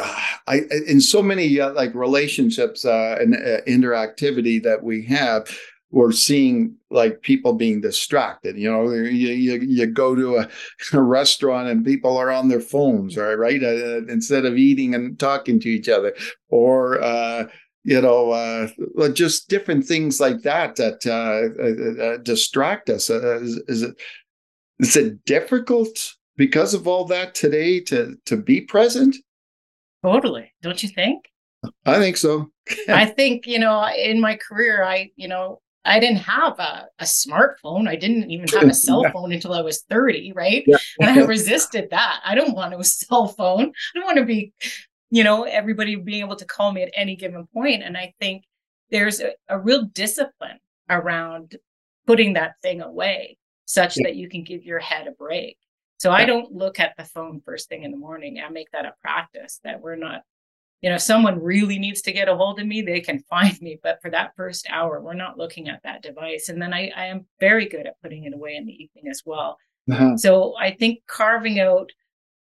uh, 0.00 0.20
I, 0.46 0.62
in 0.86 1.00
so 1.02 1.22
many 1.22 1.60
uh, 1.60 1.72
like 1.74 1.94
relationships 1.94 2.84
uh, 2.84 3.18
and 3.20 3.34
uh, 3.34 3.60
interactivity 3.68 4.62
that 4.62 4.82
we 4.82 5.04
have, 5.04 5.54
we're 5.92 6.10
seeing 6.10 6.74
like 6.90 7.20
people 7.20 7.52
being 7.52 7.80
distracted. 7.80 8.56
You 8.56 8.70
know, 8.70 8.90
you 8.90 9.30
you, 9.30 9.60
you 9.60 9.86
go 9.86 10.14
to 10.14 10.38
a, 10.38 10.48
a, 10.92 11.00
restaurant 11.00 11.68
and 11.68 11.84
people 11.84 12.16
are 12.16 12.30
on 12.30 12.48
their 12.48 12.60
phones, 12.60 13.16
right? 13.16 13.34
Right, 13.34 13.62
uh, 13.62 14.04
instead 14.08 14.44
of 14.44 14.56
eating 14.56 14.94
and 14.94 15.18
talking 15.18 15.60
to 15.60 15.68
each 15.68 15.88
other, 15.88 16.14
or 16.48 17.00
uh, 17.00 17.44
you 17.84 18.00
know, 18.00 18.30
uh, 18.30 18.68
just 19.10 19.48
different 19.48 19.84
things 19.84 20.20
like 20.20 20.42
that 20.42 20.76
that 20.76 21.06
uh, 21.06 22.02
uh, 22.02 22.04
uh 22.04 22.16
distract 22.18 22.88
us. 22.88 23.10
Uh, 23.10 23.40
is, 23.40 23.62
is, 23.68 23.82
it 23.82 23.94
is 24.78 24.96
it 24.96 25.24
difficult 25.24 26.14
because 26.36 26.74
of 26.74 26.88
all 26.88 27.04
that 27.04 27.34
today 27.34 27.80
to 27.80 28.16
to 28.26 28.36
be 28.36 28.62
present? 28.62 29.16
Totally, 30.02 30.52
don't 30.62 30.82
you 30.82 30.88
think? 30.88 31.26
I 31.86 31.98
think 31.98 32.16
so. 32.16 32.50
I 32.88 33.04
think 33.16 33.46
you 33.46 33.58
know, 33.58 33.88
in 33.88 34.20
my 34.20 34.36
career, 34.36 34.84
I 34.84 35.10
you 35.16 35.28
know, 35.28 35.60
I 35.84 35.98
didn't 35.98 36.18
have 36.18 36.58
a, 36.60 36.86
a 37.00 37.04
smartphone. 37.04 37.88
I 37.88 37.96
didn't 37.96 38.30
even 38.30 38.46
have 38.48 38.68
a 38.68 38.74
cell 38.74 39.04
phone 39.12 39.32
until 39.32 39.52
I 39.52 39.62
was 39.62 39.82
30, 39.90 40.32
right? 40.32 40.62
Yeah. 40.66 40.76
And 41.00 41.10
I 41.10 41.24
resisted 41.26 41.88
that. 41.90 42.20
I 42.24 42.36
don't 42.36 42.54
want 42.54 42.74
a 42.74 42.84
cell 42.84 43.26
phone. 43.28 43.72
I 43.94 43.98
don't 43.98 44.06
want 44.06 44.18
to 44.18 44.24
be 44.24 44.52
you 45.12 45.22
know, 45.22 45.44
everybody 45.44 45.94
being 45.94 46.24
able 46.24 46.36
to 46.36 46.46
call 46.46 46.72
me 46.72 46.82
at 46.82 46.90
any 46.96 47.14
given 47.16 47.46
point. 47.52 47.82
And 47.82 47.98
I 47.98 48.14
think 48.18 48.44
there's 48.90 49.20
a, 49.20 49.32
a 49.46 49.58
real 49.58 49.84
discipline 49.92 50.58
around 50.88 51.56
putting 52.06 52.32
that 52.32 52.54
thing 52.62 52.80
away 52.80 53.36
such 53.66 53.98
yeah. 53.98 54.04
that 54.04 54.16
you 54.16 54.30
can 54.30 54.42
give 54.42 54.64
your 54.64 54.78
head 54.78 55.06
a 55.06 55.12
break. 55.12 55.58
So. 55.98 56.10
I 56.10 56.24
don't 56.24 56.50
look 56.50 56.80
at 56.80 56.94
the 56.96 57.04
phone 57.04 57.42
first 57.44 57.68
thing 57.68 57.84
in 57.84 57.90
the 57.90 57.98
morning. 57.98 58.42
I 58.44 58.48
make 58.48 58.70
that 58.72 58.86
a 58.86 58.94
practice 59.02 59.60
that 59.64 59.82
we're 59.82 59.96
not, 59.96 60.22
you 60.82 60.90
know, 60.90 60.98
someone 60.98 61.42
really 61.42 61.78
needs 61.78 62.02
to 62.02 62.12
get 62.12 62.28
a 62.28 62.36
hold 62.36 62.60
of 62.60 62.66
me, 62.66 62.82
they 62.82 63.00
can 63.00 63.20
find 63.30 63.60
me. 63.62 63.78
But 63.82 64.00
for 64.02 64.10
that 64.10 64.36
first 64.36 64.66
hour, 64.70 65.00
we're 65.00 65.14
not 65.14 65.38
looking 65.38 65.68
at 65.68 65.82
that 65.84 66.02
device. 66.02 66.48
And 66.48 66.60
then 66.60 66.74
I, 66.74 66.92
I 66.94 67.06
am 67.06 67.26
very 67.40 67.66
good 67.66 67.86
at 67.86 68.00
putting 68.02 68.24
it 68.24 68.34
away 68.34 68.56
in 68.56 68.66
the 68.66 68.72
evening 68.72 69.08
as 69.08 69.22
well. 69.24 69.56
Uh-huh. 69.90 70.16
So 70.16 70.54
I 70.58 70.72
think 70.72 71.00
carving 71.06 71.58
out 71.58 71.90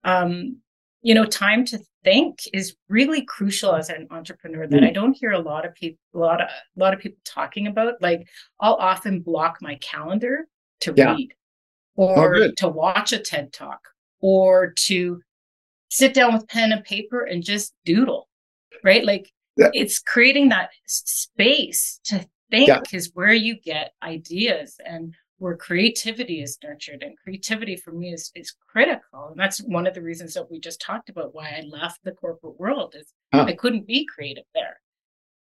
um, 0.05 0.59
you 1.03 1.15
know, 1.15 1.25
time 1.25 1.65
to 1.67 1.79
think 2.05 2.41
is 2.53 2.77
really 2.89 3.25
crucial 3.25 3.75
as 3.75 3.89
an 3.89 4.07
entrepreneur 4.11 4.67
that 4.67 4.81
mm. 4.81 4.87
I 4.87 4.91
don't 4.91 5.17
hear 5.17 5.33
a 5.33 5.39
lot 5.39 5.65
of 5.65 5.75
people, 5.75 5.99
a 6.15 6.19
lot 6.19 6.41
of, 6.41 6.49
a 6.49 6.81
lot 6.81 6.93
of 6.93 7.01
people 7.01 7.19
talking 7.25 7.67
about. 7.67 7.95
Like 8.01 8.27
I'll 8.61 8.75
often 8.75 9.21
block 9.21 9.59
my 9.61 9.77
calendar 9.77 10.47
to 10.81 10.95
yeah. 10.97 11.15
read 11.15 11.33
oh, 11.97 12.09
or 12.09 12.37
oh, 12.37 12.51
to 12.57 12.69
watch 12.69 13.13
a 13.13 13.19
TED 13.19 13.53
talk 13.53 13.81
or 14.21 14.73
to 14.73 15.21
sit 15.91 16.15
down 16.15 16.35
with 16.35 16.49
pen 16.49 16.73
and 16.73 16.85
paper 16.85 17.23
and 17.23 17.43
just 17.43 17.75
doodle, 17.85 18.28
right? 18.85 19.05
Like 19.05 19.31
yeah. 19.57 19.71
it's 19.75 19.99
creating 19.99 20.49
that 20.51 20.71
space 20.87 22.01
to 22.05 22.25
think 22.51 22.69
yeah. 22.69 22.81
is 22.93 23.11
where 23.15 23.33
you 23.33 23.61
get 23.61 23.93
ideas 24.03 24.77
and 24.85 25.15
where 25.39 25.57
creativity 25.57 26.43
is 26.43 26.59
nurtured 26.63 27.03
and 27.03 27.17
creativity 27.19 27.77
for 27.77 27.93
me 27.93 28.13
is 28.13 28.31
is 28.35 28.55
critical 28.67 29.29
and 29.31 29.39
that's 29.39 29.59
one 29.63 29.87
of 29.87 29.95
the 29.95 30.03
reasons 30.03 30.35
that 30.35 30.51
we 30.51 30.59
just 30.59 30.81
talked 30.81 31.09
about 31.09 31.35
why 31.35 31.49
i 31.49 31.63
left 31.69 32.01
the 32.05 32.13
corporate 32.13 32.59
world 32.59 32.95
is 32.99 33.13
huh. 33.33 33.45
i 33.47 33.53
couldn't 33.53 33.87
be 33.87 34.07
creative 34.07 34.45
there 34.55 34.81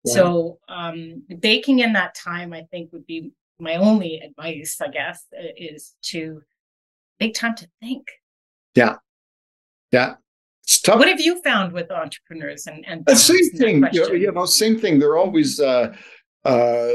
so 0.06 0.58
um 0.68 1.22
baking 1.40 1.80
in 1.80 1.92
that 1.92 2.14
time 2.14 2.52
i 2.52 2.62
think 2.70 2.92
would 2.92 3.06
be 3.06 3.32
my 3.58 3.74
only 3.76 4.20
advice 4.20 4.78
i 4.80 4.88
guess 4.88 5.26
is 5.56 5.94
to 6.02 6.40
take 7.20 7.34
time 7.34 7.54
to 7.54 7.68
think 7.80 8.06
yeah 8.74 8.94
yeah 9.90 10.14
What 10.86 11.08
have 11.08 11.20
you 11.20 11.40
found 11.42 11.72
with 11.72 11.90
entrepreneurs 11.90 12.66
and 12.66 12.84
and 12.86 13.04
the 13.06 13.16
same 13.16 13.50
thing? 13.50 13.84
You 13.92 14.32
know, 14.32 14.44
same 14.44 14.78
thing. 14.78 14.98
They're 14.98 15.16
always 15.16 15.60
uh, 15.60 15.94
uh, 16.44 16.92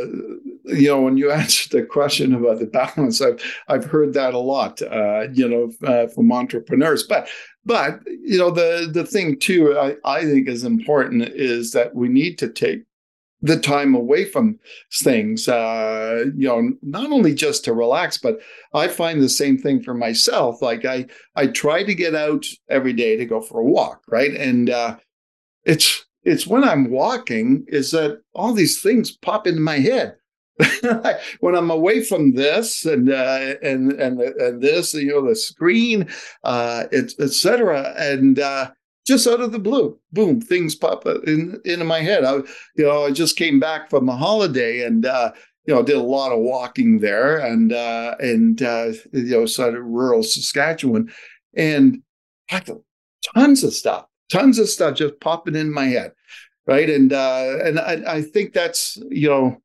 you 0.65 0.87
know, 0.87 1.01
when 1.01 1.17
you 1.17 1.31
answered 1.41 1.71
the 1.71 1.85
question 1.85 2.33
about 2.33 2.59
the 2.59 2.65
balance, 2.65 3.21
I've 3.21 3.41
I've 3.67 3.85
heard 3.85 4.13
that 4.13 4.33
a 4.33 4.39
lot, 4.39 4.81
uh, 4.81 5.27
you 5.33 5.47
know, 5.47 5.71
uh, 5.87 6.07
from 6.07 6.31
entrepreneurs. 6.31 7.03
But 7.03 7.29
but 7.65 7.99
you 8.05 8.37
know, 8.37 8.51
the 8.51 8.89
the 8.91 9.05
thing 9.05 9.39
too, 9.39 9.77
I, 9.77 9.95
I 10.05 10.23
think 10.23 10.47
is 10.47 10.63
important 10.63 11.23
is 11.29 11.71
that 11.71 11.95
we 11.95 12.09
need 12.09 12.37
to 12.39 12.49
take 12.49 12.83
the 13.43 13.59
time 13.59 13.93
away 13.93 14.23
from 14.23 14.57
things, 15.03 15.49
uh, 15.49 16.23
you 16.35 16.47
know, 16.47 16.71
not 16.81 17.11
only 17.11 17.35
just 17.35 17.65
to 17.65 17.73
relax, 17.73 18.17
but 18.17 18.39
I 18.73 18.87
find 18.87 19.21
the 19.21 19.29
same 19.29 19.57
thing 19.57 19.83
for 19.83 19.93
myself. 19.93 20.61
Like 20.61 20.85
I 20.85 21.05
I 21.35 21.47
try 21.47 21.83
to 21.83 21.93
get 21.93 22.15
out 22.15 22.45
every 22.69 22.93
day 22.93 23.17
to 23.17 23.25
go 23.25 23.41
for 23.41 23.59
a 23.59 23.65
walk, 23.65 24.01
right, 24.07 24.33
and 24.33 24.69
uh, 24.69 24.95
it's 25.65 26.05
it's 26.23 26.47
when 26.47 26.63
I'm 26.63 26.89
walking 26.89 27.65
is 27.67 27.91
that 27.91 28.21
all 28.33 28.53
these 28.53 28.81
things 28.81 29.11
pop 29.11 29.45
into 29.45 29.59
my 29.59 29.77
head. 29.77 30.15
when 31.39 31.55
I'm 31.55 31.71
away 31.71 32.03
from 32.03 32.35
this 32.35 32.85
and 32.85 33.11
uh, 33.11 33.55
and 33.61 33.91
and 33.93 34.21
and 34.21 34.61
this, 34.61 34.93
you 34.93 35.07
know, 35.07 35.27
the 35.27 35.35
screen, 35.35 36.07
uh, 36.43 36.85
etc., 36.93 37.93
and 37.97 38.39
uh, 38.39 38.71
just 39.05 39.27
out 39.27 39.41
of 39.41 39.51
the 39.51 39.59
blue, 39.59 39.99
boom, 40.11 40.39
things 40.39 40.75
pop 40.75 41.05
in, 41.05 41.59
into 41.65 41.85
my 41.85 41.99
head. 41.99 42.23
I, 42.23 42.35
you 42.75 42.85
know, 42.85 43.05
I 43.05 43.11
just 43.11 43.37
came 43.37 43.59
back 43.59 43.89
from 43.89 44.07
a 44.07 44.15
holiday 44.15 44.85
and 44.85 45.05
uh, 45.05 45.31
you 45.65 45.73
know 45.73 45.83
did 45.83 45.95
a 45.97 46.01
lot 46.01 46.31
of 46.31 46.39
walking 46.39 46.99
there 46.99 47.37
and 47.37 47.73
uh, 47.73 48.15
and 48.19 48.61
uh, 48.61 48.93
you 49.11 49.31
know, 49.31 49.45
sort 49.45 49.75
of 49.75 49.83
rural 49.83 50.23
Saskatchewan, 50.23 51.11
and 51.53 52.01
tons 53.33 53.63
of 53.63 53.73
stuff 53.73 54.05
tons 54.29 54.59
of 54.59 54.67
stuff 54.67 54.95
just 54.95 55.19
popping 55.21 55.55
in 55.55 55.71
my 55.71 55.85
head 55.85 56.11
right? 56.65 56.89
And 56.89 57.11
uh 57.11 57.57
and 57.63 57.79
I, 57.79 58.15
I 58.15 58.21
think 58.21 58.53
that's 58.53 58.97
you 59.09 59.29
know 59.29 59.57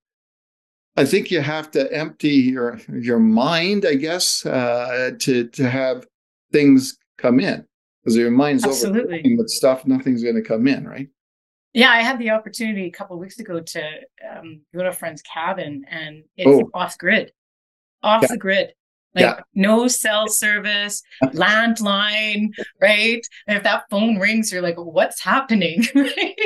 i 0.96 1.04
think 1.04 1.30
you 1.30 1.40
have 1.40 1.70
to 1.72 1.92
empty 1.92 2.30
your 2.30 2.80
your 2.92 3.20
mind 3.20 3.86
i 3.86 3.94
guess 3.94 4.44
uh 4.44 5.12
to 5.20 5.46
to 5.48 5.70
have 5.70 6.06
things 6.52 6.98
come 7.16 7.38
in 7.38 7.64
because 8.02 8.16
your 8.16 8.30
mind's 8.30 8.64
Absolutely. 8.64 9.36
with 9.36 9.48
stuff 9.50 9.86
nothing's 9.86 10.22
going 10.22 10.34
to 10.36 10.42
come 10.42 10.66
in 10.66 10.86
right 10.86 11.08
yeah 11.72 11.90
i 11.90 12.02
had 12.02 12.18
the 12.18 12.30
opportunity 12.30 12.86
a 12.86 12.90
couple 12.90 13.14
of 13.16 13.20
weeks 13.20 13.38
ago 13.38 13.60
to 13.60 13.82
um, 14.30 14.60
go 14.74 14.82
to 14.82 14.88
a 14.88 14.92
friend's 14.92 15.22
cabin 15.22 15.84
and 15.90 16.24
it's 16.36 16.48
oh. 16.48 16.70
off 16.74 16.96
grid 16.98 17.32
off 18.02 18.22
yeah. 18.22 18.28
the 18.28 18.38
grid 18.38 18.72
Like 19.14 19.22
Yeah. 19.22 19.40
no 19.54 19.88
cell 19.88 20.28
service, 20.28 21.02
landline, 21.24 22.50
right? 22.80 23.26
And 23.46 23.56
if 23.56 23.62
that 23.64 23.84
phone 23.90 24.18
rings, 24.18 24.52
you're 24.52 24.62
like, 24.62 24.76
what's 24.76 25.20
happening? 25.22 25.84
Right? 25.94 26.36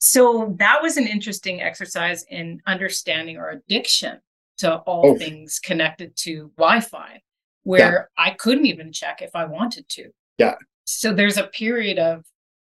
So 0.00 0.54
that 0.58 0.82
was 0.82 0.96
an 0.96 1.06
interesting 1.06 1.60
exercise 1.60 2.24
in 2.28 2.60
understanding 2.66 3.36
our 3.36 3.50
addiction 3.50 4.20
to 4.58 4.76
all 4.78 5.10
Oh. 5.10 5.18
things 5.18 5.60
connected 5.60 6.16
to 6.24 6.50
Wi-Fi, 6.56 7.20
where 7.62 8.10
I 8.16 8.30
couldn't 8.30 8.66
even 8.66 8.90
check 8.92 9.22
if 9.22 9.30
I 9.36 9.44
wanted 9.44 9.88
to. 9.90 10.10
Yeah. 10.38 10.54
So 10.88 11.12
there's 11.12 11.36
a 11.36 11.46
period 11.48 11.98
of, 11.98 12.24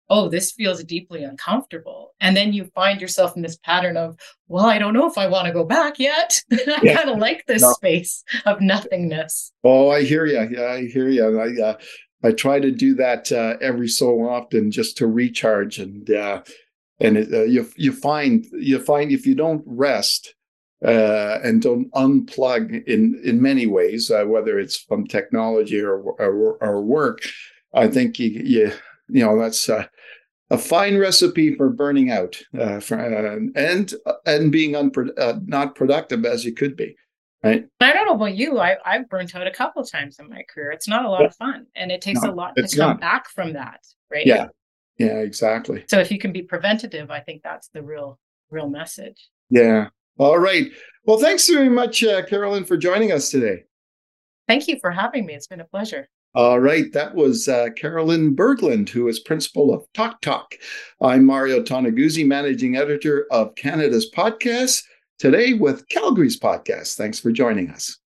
oh, 0.10 0.30
this 0.30 0.54
feels 0.54 0.82
deeply 0.86 1.26
uncomfortable. 1.26 2.14
And 2.22 2.36
then 2.36 2.54
you 2.54 2.72
find 2.74 3.02
yourself 3.02 3.36
in 3.36 3.42
this 3.42 3.58
pattern 3.58 3.98
of, 3.98 4.18
well, 4.48 4.66
I 4.66 4.80
don't 4.80 4.94
know 4.94 5.06
if 5.06 5.18
I 5.18 5.28
want 5.28 5.48
to 5.48 5.54
go 5.54 5.66
back 5.66 6.00
yet. 6.00 6.42
I 6.52 6.80
Yeah. 6.82 6.96
kind 6.96 7.10
of 7.10 7.18
like 7.18 7.46
this 7.46 7.62
No. 7.62 7.74
space 7.74 8.24
of 8.46 8.62
nothingness. 8.62 9.52
Oh, 9.66 9.90
I 9.90 10.04
hear 10.04 10.26
you. 10.26 10.48
Yeah, 10.50 10.68
I 10.68 10.86
hear 10.86 11.10
you. 11.10 11.40
I 11.40 11.62
uh, 11.62 11.78
I 12.24 12.32
try 12.32 12.60
to 12.62 12.72
do 12.72 12.96
that 12.96 13.32
uh, 13.34 13.58
every 13.60 13.90
so 13.90 14.22
often 14.30 14.72
just 14.72 14.98
to 14.98 15.08
recharge, 15.08 15.78
and 15.80 16.10
uh, 16.10 16.42
and 17.02 17.18
it, 17.18 17.34
uh, 17.34 17.44
you 17.44 17.70
you 17.76 17.92
find 17.92 18.46
you 18.54 18.80
find 18.80 19.12
if 19.12 19.28
you 19.28 19.36
don't 19.36 19.64
rest 19.66 20.36
uh, 20.86 21.40
and 21.44 21.62
don't 21.62 21.92
unplug 21.94 22.88
in 22.88 23.20
in 23.26 23.42
many 23.42 23.68
ways, 23.68 24.10
uh, 24.10 24.24
whether 24.24 24.58
it's 24.58 24.78
from 24.78 25.06
technology 25.06 25.82
or 25.82 26.00
or, 26.00 26.58
or 26.64 26.82
work, 26.82 27.20
I 27.76 27.88
think 27.88 28.18
you 28.20 28.30
you, 28.30 28.72
you 29.10 29.26
know 29.26 29.40
that's. 29.40 29.70
Uh, 29.70 29.86
a 30.52 30.60
fine 30.60 30.96
recipe 30.96 31.56
for 31.56 31.72
burning 31.72 32.12
out 32.12 32.40
uh, 32.60 32.80
for, 32.80 33.00
uh, 33.00 33.40
and 33.60 33.92
and 34.28 34.52
being 34.52 34.74
unpro- 34.74 35.10
uh, 35.18 35.40
not 35.48 35.74
productive 35.74 36.24
as 36.24 36.46
you 36.46 36.54
could 36.54 36.76
be, 36.78 36.96
right? 37.44 37.66
I 37.82 37.94
don't 37.94 38.06
know 38.06 38.14
about 38.14 38.36
you. 38.36 38.60
I, 38.60 38.78
I've 38.86 39.10
burnt 39.10 39.34
out 39.34 39.48
a 39.48 39.52
couple 39.52 39.82
of 39.82 39.90
times 39.90 40.20
in 40.20 40.30
my 40.30 40.44
career. 40.48 40.70
It's 40.70 40.88
not 40.88 41.04
a 41.04 41.10
lot 41.10 41.22
Yeah. 41.22 41.28
of 41.30 41.36
fun. 41.36 41.66
And 41.76 41.92
it 41.92 42.00
takes 42.00 42.22
No, 42.22 42.30
a 42.30 42.32
lot 42.32 42.56
to 42.58 42.62
come 42.62 42.90
not. 42.90 43.02
back 43.02 43.28
from 43.28 43.54
that. 43.54 43.80
Right. 44.12 44.28
Yeah. 44.28 44.50
Yeah, 45.00 45.18
exactly. 45.18 45.84
So 45.90 46.00
if 46.00 46.12
you 46.12 46.20
can 46.20 46.32
be 46.32 46.44
preventative, 46.44 47.10
I 47.10 47.22
think 47.22 47.42
that's 47.42 47.70
the 47.70 47.82
real, 47.82 48.20
real 48.52 48.70
message. 48.70 49.30
Yeah. 49.50 49.88
All 50.20 50.38
right. 50.38 50.68
Well, 51.06 51.18
thanks 51.18 51.50
very 51.50 51.70
much, 51.70 52.04
uh, 52.04 52.24
Caroline, 52.28 52.66
for 52.66 52.78
joining 52.78 53.12
us 53.12 53.32
today. 53.32 53.64
Thank 54.48 54.68
you 54.68 54.78
for 54.80 54.92
having 54.92 55.26
me. 55.26 55.34
It's 55.34 55.48
been 55.48 55.60
a 55.60 55.66
pleasure. 55.66 56.08
All 56.36 56.60
right. 56.60 56.92
That 56.92 57.16
was 57.16 57.48
uh, 57.48 57.70
Caroline 57.78 58.36
Berglund, 58.36 58.90
who 58.90 59.08
is 59.08 59.22
principal 59.22 59.74
of 59.74 59.86
Talk 59.94 60.20
Talk. 60.20 60.56
I'm 61.00 61.26
Mario 61.26 61.64
Toneguzzi, 61.64 62.28
managing 62.28 62.76
editor 62.76 63.26
of 63.32 63.56
Canada's 63.56 64.12
podcast, 64.14 64.84
today 65.18 65.54
with 65.54 65.88
Calgary's 65.88 66.38
podcast. 66.38 66.98
Thanks 66.98 67.22
for 67.22 67.32
joining 67.32 67.70
us. 67.70 67.98